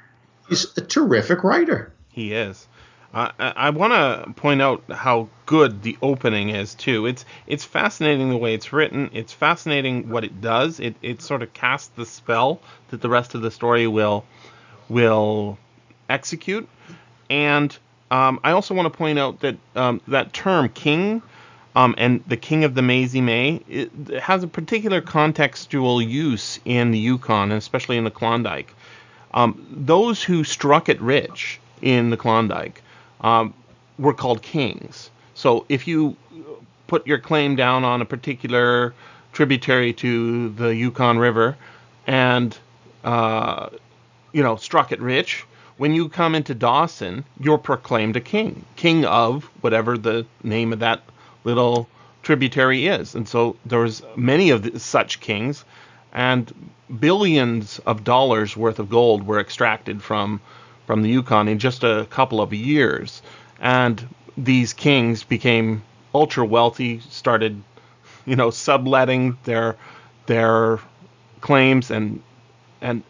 He's 0.50 0.78
a 0.78 0.82
terrific 0.82 1.44
writer. 1.44 1.94
He 2.10 2.34
is. 2.34 2.68
Uh, 3.14 3.30
I 3.40 3.70
want 3.70 3.94
to 3.94 4.34
point 4.34 4.60
out 4.60 4.84
how 4.90 5.30
good 5.46 5.84
the 5.84 5.98
opening 6.02 6.50
is 6.50 6.74
too. 6.74 7.06
It's 7.06 7.26
it's 7.46 7.64
fascinating 7.64 8.30
the 8.30 8.38
way 8.38 8.56
it's 8.56 8.74
written. 8.74 9.12
It's 9.14 9.32
fascinating 9.32 10.10
what 10.10 10.24
it 10.24 10.42
does. 10.42 10.80
It 10.80 10.96
it 11.04 11.22
sort 11.22 11.44
of 11.44 11.54
casts 11.54 11.90
the 11.96 12.08
spell 12.08 12.60
that 12.90 13.02
the 13.02 13.10
rest 13.10 13.36
of 13.36 13.42
the 13.42 13.52
story 13.52 13.86
will 13.86 14.26
will 14.90 15.60
execute. 16.10 16.68
And 17.30 17.78
um, 18.10 18.40
I 18.44 18.52
also 18.52 18.74
want 18.74 18.92
to 18.92 18.98
point 18.98 19.20
out 19.20 19.42
that 19.42 19.58
um, 19.76 20.02
that 20.08 20.34
term 20.34 20.70
king 20.70 21.22
um, 21.76 21.94
and 22.00 22.24
the 22.26 22.38
king 22.38 22.64
of 22.64 22.74
the 22.74 22.82
Mazy 22.82 23.22
May 23.22 23.62
it, 23.70 23.92
it 24.10 24.22
has 24.22 24.42
a 24.42 24.48
particular 24.48 25.02
contextual 25.02 26.04
use 26.08 26.60
in 26.66 26.90
the 26.90 26.98
Yukon, 27.00 27.52
especially 27.52 27.98
in 27.98 28.06
the 28.06 28.12
Klondike. 28.12 28.74
Um, 29.36 29.68
those 29.70 30.24
who 30.24 30.44
struck 30.44 30.90
it 30.90 31.00
rich 31.00 31.60
in 31.82 32.10
the 32.10 32.18
Klondike 32.18 32.83
um, 33.24 33.54
were 33.98 34.14
called 34.14 34.42
kings. 34.42 35.10
So 35.34 35.66
if 35.70 35.88
you 35.88 36.16
put 36.88 37.08
your 37.08 37.18
claim 37.18 37.56
down 37.56 37.84
on 37.84 38.02
a 38.02 38.06
particular 38.06 38.94
tributary 39.32 39.94
to 39.94 40.50
the 40.50 40.76
Yukon 40.76 41.18
River 41.18 41.58
and 42.06 42.58
uh, 43.04 43.70
you 44.32 44.44
know 44.44 44.56
struck 44.58 44.92
it 44.92 45.02
rich, 45.02 45.46
when 45.78 45.94
you 45.94 46.10
come 46.10 46.36
into 46.36 46.54
Dawson, 46.54 47.26
you're 47.40 47.58
proclaimed 47.58 48.16
a 48.16 48.22
king, 48.22 48.64
king 48.76 49.06
of 49.06 49.46
whatever 49.62 49.98
the 49.98 50.26
name 50.44 50.72
of 50.72 50.80
that 50.80 51.02
little 51.44 51.90
tributary 52.22 52.88
is. 52.88 53.16
And 53.16 53.28
so 53.28 53.58
there's 53.66 54.02
many 54.16 54.52
of 54.52 54.64
the, 54.64 54.80
such 54.80 55.20
kings, 55.20 55.66
and 56.14 56.54
billions 57.00 57.80
of 57.80 58.04
dollars 58.04 58.56
worth 58.56 58.80
of 58.80 58.90
gold 58.90 59.26
were 59.26 59.40
extracted 59.40 60.02
from 60.02 60.40
from 60.86 61.02
the 61.02 61.10
Yukon 61.10 61.48
in 61.48 61.60
just 61.60 61.84
a 61.84 62.08
couple 62.10 62.42
of 62.42 62.54
years. 62.54 63.22
And 63.60 64.08
these 64.38 64.74
kings 64.74 65.24
became 65.24 65.84
ultra 66.14 66.46
wealthy, 66.46 67.00
started, 67.10 67.62
you 68.26 68.36
know, 68.36 68.50
subletting 68.50 69.38
their 69.44 69.76
their 70.26 70.80
claims 71.42 71.92
and 71.92 72.22
and 72.82 73.04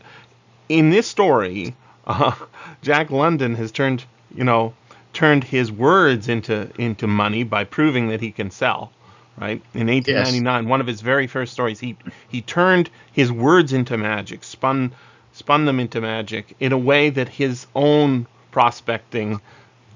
in 0.69 0.89
this 0.89 1.07
story, 1.07 1.75
uh, 2.07 2.33
Jack 2.81 3.11
London 3.11 3.55
has 3.55 3.71
turned, 3.71 4.03
you 4.33 4.43
know, 4.43 4.73
turned 5.13 5.43
his 5.43 5.71
words 5.71 6.27
into 6.29 6.69
into 6.79 7.07
money 7.07 7.43
by 7.43 7.63
proving 7.63 8.09
that 8.09 8.21
he 8.21 8.31
can 8.31 8.51
sell. 8.51 8.91
Right 9.35 9.63
in 9.73 9.87
1899, 9.87 10.63
yes. 10.63 10.69
one 10.69 10.79
of 10.79 10.85
his 10.85 11.01
very 11.01 11.25
first 11.25 11.53
stories, 11.53 11.79
he 11.79 11.97
he 12.29 12.41
turned 12.41 12.91
his 13.11 13.31
words 13.31 13.73
into 13.73 13.97
magic, 13.97 14.43
spun 14.43 14.91
spun 15.33 15.65
them 15.65 15.79
into 15.79 15.99
magic 15.99 16.55
in 16.59 16.71
a 16.71 16.77
way 16.77 17.09
that 17.09 17.27
his 17.27 17.67
own 17.75 18.27
prospecting 18.51 19.41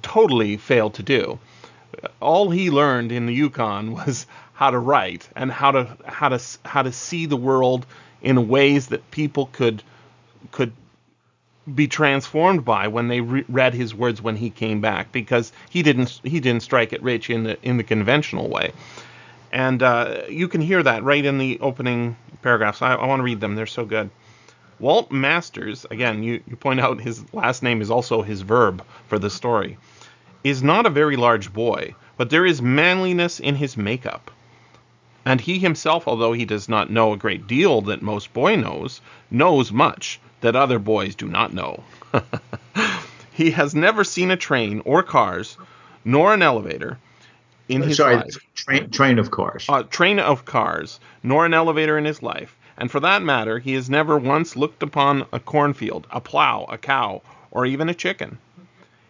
totally 0.02 0.58
failed 0.58 0.96
to 0.96 1.04
do. 1.04 1.40
All 2.20 2.50
he 2.50 2.70
learned 2.70 3.12
in 3.12 3.26
the 3.28 3.34
Yukon 3.34 3.94
was 3.94 4.26
how 4.54 4.72
to 4.72 4.80
write 4.80 5.30
and 5.36 5.52
how 5.52 5.72
to 5.72 5.98
how 6.06 6.30
to 6.30 6.42
how 6.66 6.82
to 6.82 6.92
see 6.92 7.28
the 7.28 7.38
world 7.38 7.86
in 8.22 8.48
ways 8.48 8.88
that 8.88 9.10
people 9.12 9.50
could 9.54 9.84
could 10.52 10.74
be 11.74 11.88
transformed 11.88 12.64
by 12.64 12.88
when 12.88 13.08
they 13.08 13.22
re- 13.22 13.46
read 13.50 13.74
his 13.74 13.94
words 13.94 14.22
when 14.22 14.38
he 14.38 14.50
came 14.50 14.82
back 14.82 15.12
because 15.12 15.52
he 15.70 15.84
didn't 15.84 16.20
he 16.24 16.40
didn't 16.40 16.64
strike 16.64 16.94
it 16.94 17.04
rich 17.04 17.30
in 17.30 17.44
the 17.44 17.62
in 17.62 17.78
the 17.78 17.84
conventional 17.84 18.50
way. 18.50 18.72
And 19.52 19.82
uh, 19.84 20.24
you 20.30 20.48
can 20.48 20.62
hear 20.62 20.82
that 20.84 21.04
right 21.04 21.24
in 21.24 21.38
the 21.38 21.60
opening 21.62 22.18
paragraphs. 22.42 22.82
I, 22.82 22.96
I 22.96 23.06
want 23.06 23.20
to 23.20 23.24
read 23.24 23.40
them. 23.40 23.56
They're 23.56 23.66
so 23.66 23.86
good 23.86 24.10
Walt 24.80 25.12
Masters, 25.12 25.86
again, 25.90 26.22
you, 26.22 26.44
you 26.48 26.56
point 26.56 26.80
out 26.80 27.02
his 27.02 27.24
last 27.34 27.64
name 27.64 27.82
is 27.82 27.90
also 27.90 28.22
his 28.22 28.42
verb 28.42 28.84
for 29.08 29.18
the 29.18 29.30
story, 29.30 29.78
is 30.44 30.62
not 30.62 30.86
a 30.86 30.92
very 30.92 31.16
large 31.16 31.52
boy, 31.52 31.96
but 32.16 32.30
there 32.30 32.46
is 32.46 32.62
manliness 32.62 33.40
in 33.40 33.56
his 33.56 33.76
makeup. 33.76 34.30
And 35.26 35.42
he 35.42 35.58
himself, 35.60 36.08
although 36.08 36.34
he 36.34 36.46
does 36.46 36.70
not 36.70 36.92
know 36.92 37.12
a 37.12 37.18
great 37.18 37.48
deal 37.48 37.82
that 37.82 38.02
most 38.02 38.34
boy 38.34 38.56
knows, 38.56 39.02
knows 39.32 39.72
much 39.72 40.20
that 40.42 40.56
other 40.56 40.80
boys 40.80 41.16
do 41.16 41.28
not 41.28 41.54
know. 41.54 41.84
he 43.34 43.52
has 43.52 43.74
never 43.74 44.04
seen 44.04 44.32
a 44.32 44.38
train 44.38 44.82
or 44.86 45.02
cars, 45.02 45.58
nor 46.06 46.34
an 46.34 46.44
elevator 46.44 47.00
in 47.68 47.82
his 47.82 47.98
Sorry, 47.98 48.18
life. 48.18 48.38
Train, 48.54 48.90
train 48.92 49.20
of 49.20 49.32
cars. 49.32 49.66
A 49.68 49.84
train 49.84 50.20
of 50.20 50.46
cars, 50.46 51.00
nor 51.24 51.46
an 51.46 51.54
elevator 51.54 51.98
in 51.98 52.06
his 52.06 52.22
life 52.22 52.56
and 52.78 52.92
for 52.92 53.00
that 53.00 53.24
matter, 53.24 53.60
he 53.60 53.74
has 53.74 53.90
never 53.90 54.18
once 54.18 54.56
looked 54.56 54.84
upon 54.84 55.26
a 55.34 55.40
cornfield, 55.40 56.06
a 56.12 56.22
plow, 56.22 56.66
a 56.70 56.78
cow, 56.78 57.22
or 57.50 57.66
even 57.66 57.90
a 57.90 57.94
chicken. 57.94 58.38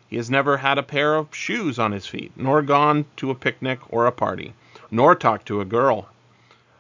He 0.10 0.16
has 0.16 0.30
never 0.30 0.58
had 0.58 0.78
a 0.78 0.84
pair 0.84 1.16
of 1.16 1.36
shoes 1.36 1.78
on 1.78 1.92
his 1.92 2.08
feet, 2.08 2.32
nor 2.38 2.62
gone 2.62 3.04
to 3.18 3.30
a 3.30 3.36
picnic 3.36 3.80
or 3.90 4.06
a 4.06 4.12
party, 4.12 4.54
nor 4.90 5.16
talked 5.16 5.48
to 5.48 5.60
a 5.60 5.66
girl. 5.66 6.08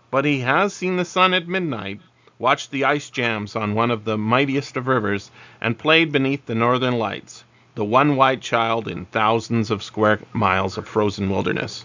But 0.09 0.23
he 0.23 0.39
has 0.39 0.73
seen 0.73 0.95
the 0.95 1.03
sun 1.03 1.33
at 1.33 1.47
midnight, 1.47 1.99
watched 2.39 2.71
the 2.71 2.85
ice 2.85 3.09
jams 3.09 3.55
on 3.55 3.75
one 3.75 3.91
of 3.91 4.05
the 4.05 4.17
mightiest 4.17 4.77
of 4.77 4.87
rivers, 4.87 5.29
and 5.59 5.77
played 5.77 6.13
beneath 6.13 6.45
the 6.45 6.55
northern 6.55 6.97
lights, 6.97 7.43
the 7.75 7.83
one 7.83 8.15
white 8.15 8.41
child 8.41 8.87
in 8.87 9.05
thousands 9.07 9.69
of 9.71 9.83
square 9.83 10.19
miles 10.31 10.77
of 10.77 10.87
frozen 10.87 11.29
wilderness. 11.29 11.83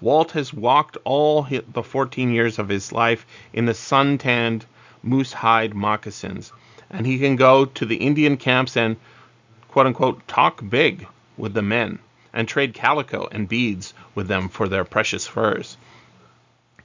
Walt 0.00 0.30
has 0.30 0.54
walked 0.54 0.96
all 1.02 1.42
the 1.42 1.82
14 1.82 2.30
years 2.30 2.60
of 2.60 2.68
his 2.68 2.92
life 2.92 3.26
in 3.52 3.64
the 3.64 3.74
sun-tanned 3.74 4.64
moose 5.02 5.32
hide 5.32 5.74
moccasins, 5.74 6.52
and 6.88 7.04
he 7.04 7.18
can 7.18 7.34
go 7.34 7.64
to 7.64 7.84
the 7.84 7.96
Indian 7.96 8.36
camps 8.36 8.76
and 8.76 8.96
quote 9.66 9.86
unquote 9.86 10.28
talk 10.28 10.62
big 10.70 11.08
with 11.36 11.52
the 11.52 11.62
men 11.62 11.98
and 12.32 12.46
trade 12.46 12.74
calico 12.74 13.26
and 13.32 13.48
beads 13.48 13.92
with 14.14 14.28
them 14.28 14.48
for 14.48 14.68
their 14.68 14.84
precious 14.84 15.26
furs. 15.26 15.76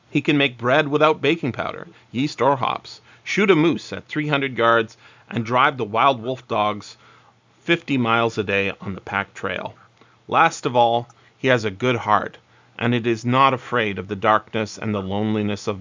He 0.10 0.22
can 0.22 0.38
make 0.38 0.58
bread 0.58 0.88
without 0.88 1.22
baking 1.22 1.52
powder, 1.52 1.88
yeast, 2.12 2.42
or 2.42 2.56
hops, 2.56 3.00
shoot 3.24 3.52
a 3.52 3.56
moose 3.56 3.94
at 3.94 4.08
300 4.08 4.58
yards, 4.58 4.98
and 5.30 5.46
drive 5.46 5.78
the 5.78 5.86
wild 5.86 6.20
wolf 6.20 6.48
dogs 6.48 6.98
50 7.62 7.96
miles 7.98 8.40
a 8.40 8.44
day 8.44 8.72
on 8.82 8.96
the 8.96 9.02
pack 9.02 9.36
trail. 9.36 9.76
Last 10.28 10.66
of 10.66 10.76
all, 10.76 11.10
he 11.38 11.50
has 11.50 11.64
a 11.64 11.70
good 11.70 11.98
heart 11.98 12.38
and 12.78 12.94
it 12.94 13.08
is 13.08 13.26
not 13.26 13.54
afraid 13.54 14.00
of 14.00 14.08
the 14.08 14.16
darkness 14.16 14.78
and 14.78 14.94
the 14.94 15.02
loneliness 15.02 15.68
of, 15.68 15.80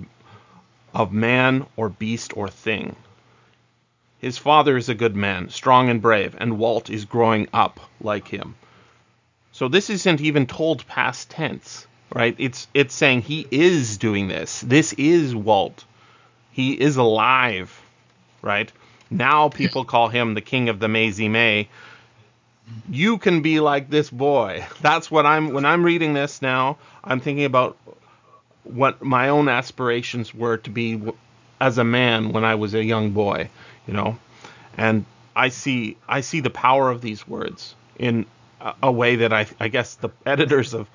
of 0.95 1.13
man 1.13 1.67
or 1.77 1.89
beast 1.89 2.37
or 2.37 2.49
thing. 2.49 2.97
His 4.19 4.39
father 4.39 4.77
is 4.77 4.89
a 4.89 4.95
good 4.95 5.17
man, 5.17 5.49
strong 5.49 5.89
and 5.89 6.01
brave, 6.01 6.37
and 6.39 6.59
Walt 6.59 6.91
is 6.91 7.05
growing 7.05 7.49
up 7.53 7.81
like 8.01 8.29
him. 8.29 8.55
So 9.51 9.69
this 9.69 9.91
isn't 9.91 10.21
even 10.21 10.47
told 10.47 10.87
past 10.87 11.29
tense, 11.29 11.87
right? 12.15 12.35
It's 12.39 12.69
it's 12.73 12.95
saying 12.95 13.23
he 13.23 13.47
is 13.51 13.99
doing 13.99 14.29
this. 14.29 14.61
This 14.61 14.93
is 14.95 15.35
Walt. 15.35 15.85
He 16.53 16.73
is 16.73 16.97
alive, 16.97 17.83
right? 18.43 18.71
Now 19.11 19.49
people 19.49 19.85
call 19.85 20.09
him 20.09 20.35
the 20.35 20.41
king 20.41 20.69
of 20.69 20.79
the 20.79 20.89
Mazy 20.89 21.29
May 21.29 21.69
you 22.89 23.19
can 23.19 23.43
be 23.43 23.61
like 23.61 23.91
this 23.91 24.11
boy. 24.11 24.67
That's 24.81 25.11
what 25.11 25.27
I'm 25.27 25.53
when 25.53 25.65
I'm 25.65 25.85
reading 25.85 26.15
this 26.15 26.43
now. 26.43 26.79
I'm 27.05 27.21
thinking 27.21 27.45
about 27.45 27.77
what 28.65 29.03
my 29.03 29.29
own 29.29 29.49
aspirations 29.49 30.35
were 30.35 30.57
to 30.59 30.71
be 30.71 31.01
as 31.61 31.79
a 31.79 31.85
man 31.85 32.33
when 32.33 32.45
I 32.45 32.55
was 32.55 32.75
a 32.75 32.85
young 32.85 33.11
boy, 33.11 33.49
you 33.87 33.95
know. 33.95 34.19
And 34.77 35.05
I 35.35 35.49
see 35.49 35.97
I 36.09 36.21
see 36.21 36.41
the 36.41 36.51
power 36.51 36.91
of 36.91 37.01
these 37.01 37.27
words 37.27 37.75
in 37.99 38.27
a, 38.61 38.75
a 38.85 38.93
way 38.93 39.17
that 39.17 39.33
I 39.33 39.47
I 39.61 39.69
guess 39.69 39.95
the 39.95 40.11
editors 40.27 40.75
of 40.75 40.89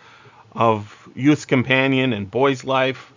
of 0.54 1.10
Youth's 1.16 1.46
Companion 1.46 2.14
and 2.14 2.30
Boy's 2.30 2.64
Life 2.64 3.12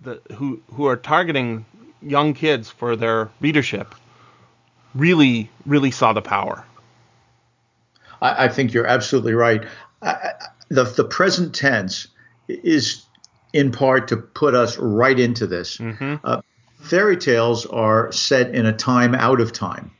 the, 0.00 0.20
who 0.34 0.60
who 0.74 0.86
are 0.86 0.96
targeting 0.96 1.64
young 2.00 2.34
kids 2.34 2.70
for 2.70 2.96
their 2.96 3.30
readership 3.40 3.94
really 4.94 5.50
really 5.66 5.90
saw 5.90 6.12
the 6.12 6.22
power. 6.22 6.64
I, 8.20 8.44
I 8.44 8.48
think 8.48 8.72
you're 8.72 8.86
absolutely 8.86 9.34
right. 9.34 9.64
I, 10.02 10.32
the 10.68 10.84
the 10.84 11.04
present 11.04 11.54
tense 11.54 12.08
is 12.48 13.04
in 13.52 13.72
part 13.72 14.08
to 14.08 14.16
put 14.16 14.54
us 14.54 14.78
right 14.78 15.18
into 15.18 15.46
this. 15.46 15.78
Mm-hmm. 15.78 16.16
Uh, 16.24 16.40
fairy 16.80 17.16
tales 17.16 17.66
are 17.66 18.12
set 18.12 18.54
in 18.54 18.66
a 18.66 18.72
time 18.72 19.14
out 19.14 19.40
of 19.40 19.52
time. 19.52 19.90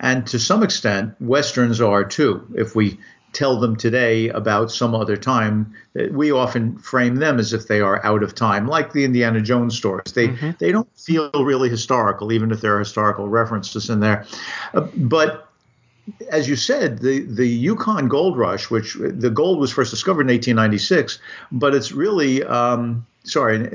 And 0.00 0.26
to 0.28 0.38
some 0.38 0.62
extent, 0.62 1.14
westerns 1.20 1.80
are 1.80 2.04
too. 2.04 2.44
If 2.56 2.74
we 2.74 2.98
tell 3.32 3.58
them 3.60 3.76
today 3.76 4.28
about 4.28 4.70
some 4.70 4.94
other 4.94 5.16
time, 5.16 5.72
we 6.10 6.32
often 6.32 6.76
frame 6.78 7.16
them 7.16 7.38
as 7.38 7.52
if 7.52 7.68
they 7.68 7.80
are 7.80 8.04
out 8.04 8.22
of 8.22 8.34
time, 8.34 8.66
like 8.66 8.92
the 8.92 9.04
Indiana 9.04 9.40
Jones 9.40 9.76
stories. 9.76 10.12
They 10.12 10.28
mm-hmm. 10.28 10.50
they 10.58 10.72
don't 10.72 10.88
feel 10.98 11.30
really 11.32 11.68
historical, 11.68 12.32
even 12.32 12.50
if 12.50 12.60
there 12.60 12.74
are 12.76 12.80
historical 12.80 13.28
references 13.28 13.88
in 13.88 14.00
there. 14.00 14.26
Uh, 14.74 14.88
but 14.96 15.51
as 16.30 16.48
you 16.48 16.56
said, 16.56 16.98
the 16.98 17.20
the 17.20 17.46
Yukon 17.46 18.08
Gold 18.08 18.36
Rush, 18.36 18.70
which 18.70 18.96
the 19.00 19.30
gold 19.30 19.58
was 19.58 19.72
first 19.72 19.90
discovered 19.90 20.22
in 20.22 20.34
1896, 20.34 21.18
but 21.52 21.74
it's 21.74 21.92
really 21.92 22.42
um, 22.44 23.06
sorry, 23.24 23.68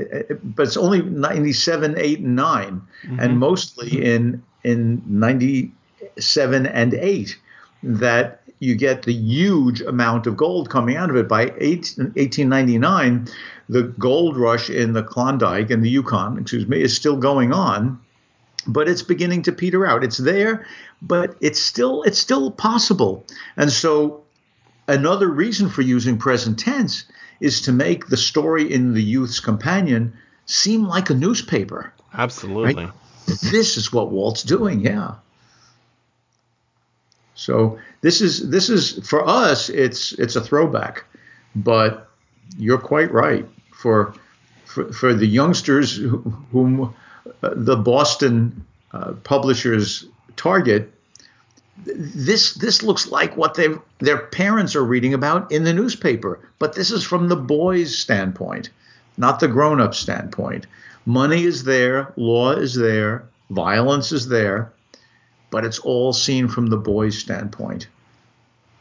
but 0.43 0.67
it's 0.67 0.77
only 0.77 1.01
97, 1.01 1.95
8, 1.97 2.19
and 2.19 2.35
9, 2.35 2.65
mm-hmm. 2.65 3.19
and 3.19 3.39
mostly 3.39 4.03
in 4.03 4.43
in 4.63 5.01
97 5.07 6.65
and 6.65 6.93
8 6.93 7.37
that 7.83 8.41
you 8.59 8.75
get 8.75 9.03
the 9.03 9.13
huge 9.13 9.81
amount 9.81 10.25
of 10.27 10.35
gold 10.35 10.69
coming 10.69 10.97
out 10.97 11.09
of 11.09 11.15
it. 11.15 11.27
By 11.27 11.45
1899, 11.45 13.27
the 13.69 13.83
gold 13.83 14.35
rush 14.35 14.69
in 14.69 14.93
the 14.93 15.03
Klondike 15.03 15.69
and 15.69 15.83
the 15.83 15.89
Yukon, 15.89 16.39
excuse 16.39 16.67
me, 16.67 16.81
is 16.81 16.95
still 16.95 17.17
going 17.17 17.53
on, 17.53 17.99
but 18.67 18.87
it's 18.87 19.01
beginning 19.01 19.43
to 19.43 19.51
peter 19.51 19.85
out. 19.85 20.03
It's 20.03 20.17
there, 20.17 20.65
but 21.01 21.35
it's 21.41 21.59
still 21.59 22.03
it's 22.03 22.19
still 22.19 22.51
possible. 22.51 23.25
And 23.55 23.71
so 23.71 24.23
another 24.87 25.27
reason 25.27 25.69
for 25.69 25.81
using 25.81 26.17
present 26.17 26.59
tense 26.59 27.05
is 27.39 27.61
to 27.61 27.71
make 27.71 28.07
the 28.07 28.17
story 28.17 28.71
in 28.71 28.93
the 28.93 29.03
youth's 29.03 29.39
companion 29.39 30.13
seem 30.45 30.83
like 30.85 31.09
a 31.09 31.13
newspaper. 31.13 31.93
Absolutely. 32.13 32.85
Right? 32.85 32.93
This 33.25 33.77
is 33.77 33.91
what 33.91 34.11
Walt's 34.11 34.43
doing, 34.43 34.79
yeah. 34.79 35.15
So 37.35 37.77
this 38.01 38.21
is 38.21 38.49
this 38.49 38.69
is 38.69 39.07
for 39.07 39.27
us 39.27 39.69
it's 39.69 40.13
it's 40.13 40.35
a 40.35 40.41
throwback, 40.41 41.05
but 41.55 42.09
you're 42.57 42.79
quite 42.79 43.11
right 43.11 43.45
for 43.71 44.13
for, 44.65 44.91
for 44.91 45.13
the 45.13 45.27
youngsters 45.27 45.97
whom 46.51 46.93
the 47.41 47.75
Boston 47.75 48.65
uh, 48.91 49.13
publishers 49.23 50.05
target. 50.35 50.91
This 51.85 52.55
this 52.55 52.81
looks 52.81 53.07
like 53.07 53.37
what 53.37 53.53
they 53.53 53.67
their 53.99 54.17
parents 54.17 54.75
are 54.75 54.83
reading 54.83 55.13
about 55.13 55.51
in 55.51 55.63
the 55.63 55.73
newspaper, 55.73 56.39
but 56.59 56.73
this 56.73 56.91
is 56.91 57.03
from 57.03 57.27
the 57.27 57.35
boys' 57.35 57.97
standpoint, 57.97 58.71
not 59.17 59.39
the 59.39 59.47
grown-up 59.47 59.93
standpoint. 59.93 60.65
Money 61.05 61.43
is 61.43 61.63
there, 61.63 62.13
law 62.17 62.51
is 62.51 62.73
there, 62.73 63.25
violence 63.49 64.11
is 64.11 64.27
there, 64.27 64.71
but 65.51 65.63
it's 65.63 65.79
all 65.79 66.13
seen 66.13 66.47
from 66.47 66.67
the 66.67 66.77
boy's 66.77 67.17
standpoint. 67.17 67.87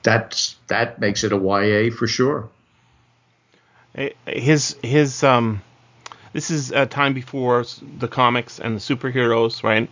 That's 0.02 0.56
that 0.68 1.00
makes 1.00 1.24
it 1.24 1.32
a 1.32 1.36
YA 1.36 1.94
for 1.94 2.06
sure. 2.06 2.48
His 4.26 4.76
his 4.82 5.22
um, 5.22 5.62
this 6.36 6.50
is 6.50 6.70
a 6.70 6.84
time 6.84 7.14
before 7.14 7.64
the 7.98 8.08
comics 8.08 8.60
and 8.60 8.76
the 8.76 8.80
superheroes, 8.80 9.62
right? 9.62 9.88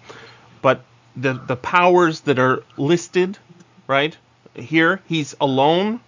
But 0.61 0.85
the 1.17 1.33
the 1.33 1.57
powers 1.57 2.21
that 2.21 2.39
are 2.39 2.63
listed, 2.77 3.39
right? 3.87 4.17
Here 4.55 5.01
he's 5.07 5.35
alone, 5.41 6.01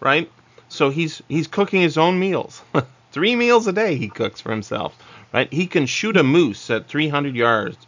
right? 0.00 0.30
So 0.68 0.90
he's 0.90 1.22
he's 1.28 1.46
cooking 1.46 1.80
his 1.80 1.96
own 1.96 2.18
meals. 2.18 2.60
Three 3.12 3.34
meals 3.34 3.66
a 3.66 3.72
day 3.72 3.96
he 3.96 4.08
cooks 4.08 4.42
for 4.42 4.50
himself, 4.50 4.94
right? 5.32 5.50
He 5.50 5.66
can 5.66 5.86
shoot 5.86 6.18
a 6.18 6.22
moose 6.22 6.68
at 6.68 6.88
300 6.88 7.34
yards, 7.34 7.78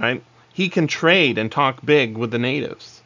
right? 0.00 0.22
he 0.56 0.70
can 0.70 0.86
trade 0.86 1.36
and 1.36 1.52
talk 1.52 1.84
big 1.84 2.16
with 2.16 2.30
the 2.30 2.38
natives. 2.38 3.02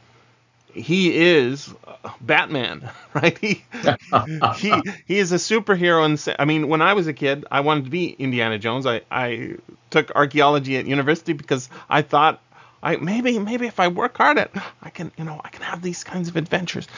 He 0.72 1.16
is 1.16 1.74
uh, 1.87 2.11
Batman, 2.20 2.90
right? 3.14 3.37
He 3.38 3.64
he 4.56 4.83
he 5.06 5.18
is 5.18 5.33
a 5.33 5.37
superhero. 5.37 6.04
And 6.04 6.37
I 6.38 6.44
mean, 6.44 6.68
when 6.68 6.83
I 6.83 6.94
was 6.94 7.06
a 7.06 7.12
kid, 7.12 7.44
I 7.50 7.61
wanted 7.61 7.85
to 7.85 7.90
be 7.90 8.11
Indiana 8.11 8.59
Jones. 8.59 8.87
I 8.87 9.02
I 9.11 9.56
took 9.90 10.11
archaeology 10.12 10.76
at 10.76 10.87
university 10.87 11.33
because 11.33 11.68
I 11.88 12.02
thought 12.02 12.40
I 12.83 12.96
maybe 12.96 13.38
maybe 13.38 13.66
if 13.66 13.80
I 13.80 13.88
work 13.88 14.16
hard 14.16 14.38
at 14.38 14.50
I 14.83 14.90
can 14.90 15.12
you 15.16 15.24
know 15.24 15.40
I 15.44 15.48
can 15.50 15.62
have 15.62 15.83
these 15.83 16.04
kinds 16.04 16.28
of 16.28 16.37
adventures 16.37 16.88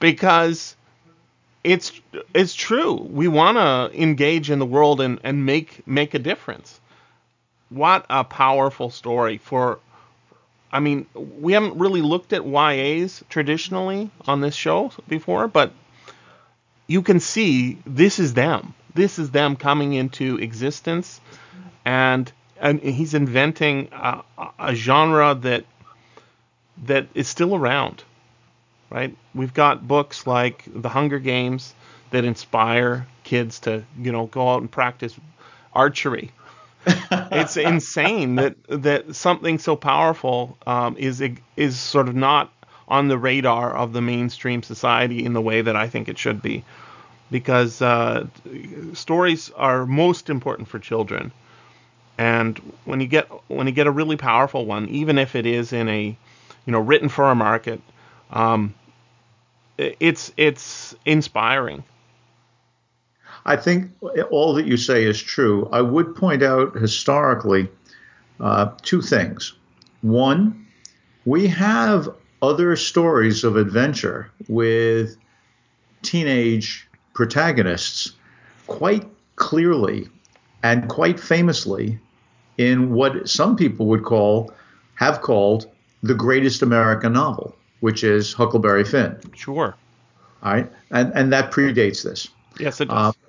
because 0.00 0.76
it's 1.64 1.92
it's 2.34 2.54
true. 2.54 2.94
We 2.94 3.28
want 3.28 3.58
to 3.58 4.00
engage 4.00 4.50
in 4.50 4.58
the 4.58 4.66
world 4.66 5.00
and 5.00 5.20
and 5.22 5.44
make 5.44 5.86
make 5.86 6.14
a 6.14 6.18
difference. 6.18 6.80
What 7.68 8.06
a 8.08 8.24
powerful 8.24 8.90
story 8.90 9.38
for 9.38 9.78
I 10.70 10.80
mean, 10.80 11.06
we 11.14 11.54
haven't 11.54 11.78
really 11.78 12.02
looked 12.02 12.32
at 12.32 12.44
YAs 12.44 13.22
traditionally 13.28 14.10
on 14.26 14.40
this 14.40 14.54
show 14.54 14.92
before, 15.08 15.48
but 15.48 15.72
you 16.86 17.02
can 17.02 17.20
see 17.20 17.78
this 17.86 18.18
is 18.18 18.34
them. 18.34 18.74
This 18.94 19.18
is 19.18 19.30
them 19.30 19.56
coming 19.56 19.92
into 19.92 20.36
existence, 20.38 21.20
and 21.84 22.30
and 22.60 22.80
he's 22.80 23.14
inventing 23.14 23.88
a, 23.92 24.22
a 24.58 24.74
genre 24.74 25.34
that 25.36 25.64
that 26.84 27.06
is 27.14 27.28
still 27.28 27.54
around, 27.54 28.02
right? 28.90 29.16
We've 29.34 29.54
got 29.54 29.86
books 29.86 30.26
like 30.26 30.64
The 30.66 30.88
Hunger 30.88 31.18
Games 31.18 31.74
that 32.10 32.24
inspire 32.24 33.06
kids 33.24 33.60
to 33.60 33.84
you 34.00 34.12
know 34.12 34.26
go 34.26 34.48
out 34.50 34.60
and 34.60 34.70
practice 34.70 35.14
archery 35.74 36.32
it's 36.86 37.56
insane 37.56 38.36
that 38.36 38.56
that 38.68 39.14
something 39.14 39.58
so 39.58 39.76
powerful 39.76 40.56
um, 40.66 40.96
is 40.98 41.22
is 41.56 41.78
sort 41.78 42.08
of 42.08 42.14
not 42.14 42.52
on 42.88 43.08
the 43.08 43.18
radar 43.18 43.74
of 43.76 43.92
the 43.92 44.00
mainstream 44.00 44.62
society 44.62 45.24
in 45.24 45.32
the 45.32 45.40
way 45.40 45.60
that 45.60 45.76
I 45.76 45.88
think 45.88 46.08
it 46.08 46.18
should 46.18 46.40
be, 46.40 46.64
because 47.30 47.82
uh, 47.82 48.26
stories 48.94 49.50
are 49.50 49.86
most 49.86 50.30
important 50.30 50.68
for 50.68 50.78
children, 50.78 51.32
and 52.16 52.58
when 52.84 53.00
you 53.00 53.06
get 53.06 53.28
when 53.48 53.66
you 53.66 53.72
get 53.72 53.86
a 53.86 53.92
really 53.92 54.16
powerful 54.16 54.64
one, 54.64 54.88
even 54.88 55.18
if 55.18 55.34
it 55.36 55.46
is 55.46 55.72
in 55.72 55.88
a 55.88 56.16
you 56.66 56.72
know 56.72 56.80
written 56.80 57.08
for 57.08 57.30
a 57.30 57.34
market, 57.34 57.80
um, 58.30 58.74
it's 59.76 60.32
it's 60.36 60.94
inspiring 61.04 61.82
I 63.48 63.56
think 63.56 63.90
all 64.30 64.52
that 64.52 64.66
you 64.66 64.76
say 64.76 65.04
is 65.04 65.22
true. 65.22 65.70
I 65.72 65.80
would 65.80 66.14
point 66.14 66.42
out 66.42 66.76
historically 66.76 67.66
uh, 68.40 68.72
two 68.82 69.00
things. 69.00 69.54
One, 70.02 70.66
we 71.24 71.46
have 71.48 72.10
other 72.42 72.76
stories 72.76 73.44
of 73.44 73.56
adventure 73.56 74.30
with 74.48 75.16
teenage 76.02 76.86
protagonists 77.14 78.12
quite 78.66 79.08
clearly 79.36 80.08
and 80.62 80.86
quite 80.90 81.18
famously 81.18 81.98
in 82.58 82.92
what 82.92 83.30
some 83.30 83.56
people 83.56 83.86
would 83.86 84.04
call, 84.04 84.52
have 84.96 85.22
called, 85.22 85.70
the 86.02 86.14
greatest 86.14 86.60
American 86.60 87.14
novel, 87.14 87.56
which 87.80 88.04
is 88.04 88.34
Huckleberry 88.34 88.84
Finn. 88.84 89.18
Sure. 89.34 89.74
All 90.42 90.52
right. 90.52 90.70
And, 90.90 91.12
and 91.14 91.32
that 91.32 91.50
predates 91.50 92.04
this. 92.04 92.28
Yes, 92.60 92.82
it 92.82 92.90
does. 92.90 93.14
Uh, 93.16 93.27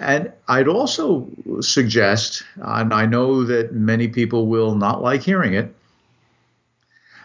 and 0.00 0.32
I'd 0.48 0.66
also 0.66 1.28
suggest, 1.60 2.42
and 2.56 2.92
I 2.92 3.04
know 3.04 3.44
that 3.44 3.74
many 3.74 4.08
people 4.08 4.46
will 4.46 4.74
not 4.74 5.02
like 5.02 5.22
hearing 5.22 5.52
it, 5.52 5.74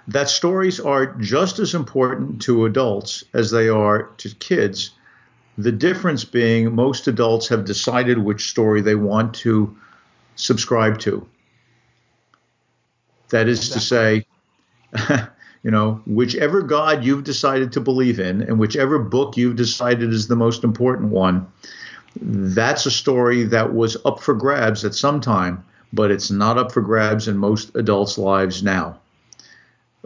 that 0.10 0.30
stories 0.30 0.80
are 0.80 1.08
just 1.16 1.58
as 1.58 1.74
important 1.74 2.42
to 2.44 2.66
adults 2.66 3.24
as 3.34 3.50
they 3.50 3.70
are 3.70 4.04
to 4.18 4.30
kids. 4.36 4.92
The 5.58 5.72
difference 5.72 6.26
being 6.26 6.76
most 6.76 7.08
adults 7.08 7.48
have 7.48 7.64
decided 7.64 8.18
which 8.18 8.50
story 8.50 8.82
they 8.82 8.96
want 8.96 9.34
to 9.36 9.76
subscribe 10.36 11.00
to. 11.00 11.26
That 13.30 13.48
is 13.48 13.70
to 13.70 13.80
say, 13.80 14.26
you 15.64 15.72
know, 15.72 16.02
whichever 16.06 16.62
God 16.62 17.06
you've 17.06 17.24
decided 17.24 17.72
to 17.72 17.80
believe 17.80 18.20
in 18.20 18.42
and 18.42 18.60
whichever 18.60 19.00
book 19.00 19.38
you've 19.38 19.56
decided 19.56 20.12
is 20.12 20.28
the 20.28 20.36
most 20.36 20.66
important 20.66 21.10
one, 21.10 21.48
that's 22.22 22.86
a 22.86 22.92
story 22.92 23.44
that 23.44 23.74
was 23.74 23.98
up 24.06 24.20
for 24.22 24.34
grabs 24.34 24.86
at 24.86 24.96
some 24.96 25.20
time, 25.20 25.64
but 25.92 26.12
it's 26.12 26.32
not 26.32 26.58
up 26.58 26.72
for 26.72 26.82
grabs 26.82 27.28
in 27.28 27.38
most 27.38 27.72
adults' 27.76 28.18
lives 28.18 28.64
now. 28.64 29.00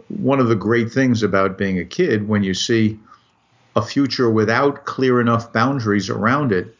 One 0.08 0.40
of 0.40 0.48
the 0.48 0.56
great 0.56 0.92
things 0.92 1.22
about 1.22 1.58
being 1.58 1.78
a 1.78 1.84
kid 1.84 2.26
when 2.28 2.42
you 2.42 2.54
see 2.54 2.98
a 3.76 3.82
future 3.82 4.28
without 4.28 4.84
clear 4.84 5.20
enough 5.20 5.52
boundaries 5.52 6.10
around 6.10 6.52
it 6.52 6.76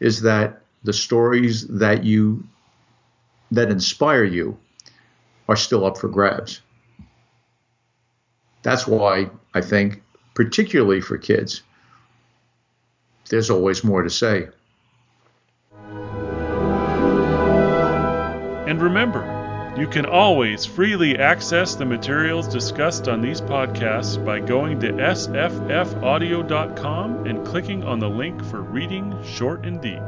is 0.00 0.22
that 0.22 0.62
the 0.84 0.92
stories 0.92 1.66
that 1.68 2.04
you 2.04 2.44
that 3.50 3.70
inspire 3.70 4.24
you 4.24 4.58
are 5.48 5.56
still 5.56 5.84
up 5.84 5.98
for 5.98 6.08
grabs. 6.08 6.62
That's 8.62 8.86
why 8.86 9.30
I 9.52 9.60
think, 9.60 10.02
particularly 10.34 11.02
for 11.02 11.18
kids, 11.18 11.62
there's 13.28 13.50
always 13.50 13.84
more 13.84 14.02
to 14.02 14.10
say. 14.10 14.48
And 18.72 18.80
remember, 18.80 19.74
you 19.76 19.86
can 19.86 20.06
always 20.06 20.64
freely 20.64 21.18
access 21.18 21.74
the 21.74 21.84
materials 21.84 22.48
discussed 22.48 23.06
on 23.06 23.20
these 23.20 23.38
podcasts 23.38 24.16
by 24.24 24.40
going 24.40 24.80
to 24.80 24.92
sffaudio.com 24.92 25.66
and 27.26 27.46
clicking 27.46 27.84
on 27.84 27.98
the 27.98 28.08
link 28.08 28.42
for 28.42 28.62
Reading 28.62 29.22
Short 29.24 29.66
and 29.66 29.78
Deep. 29.78 30.00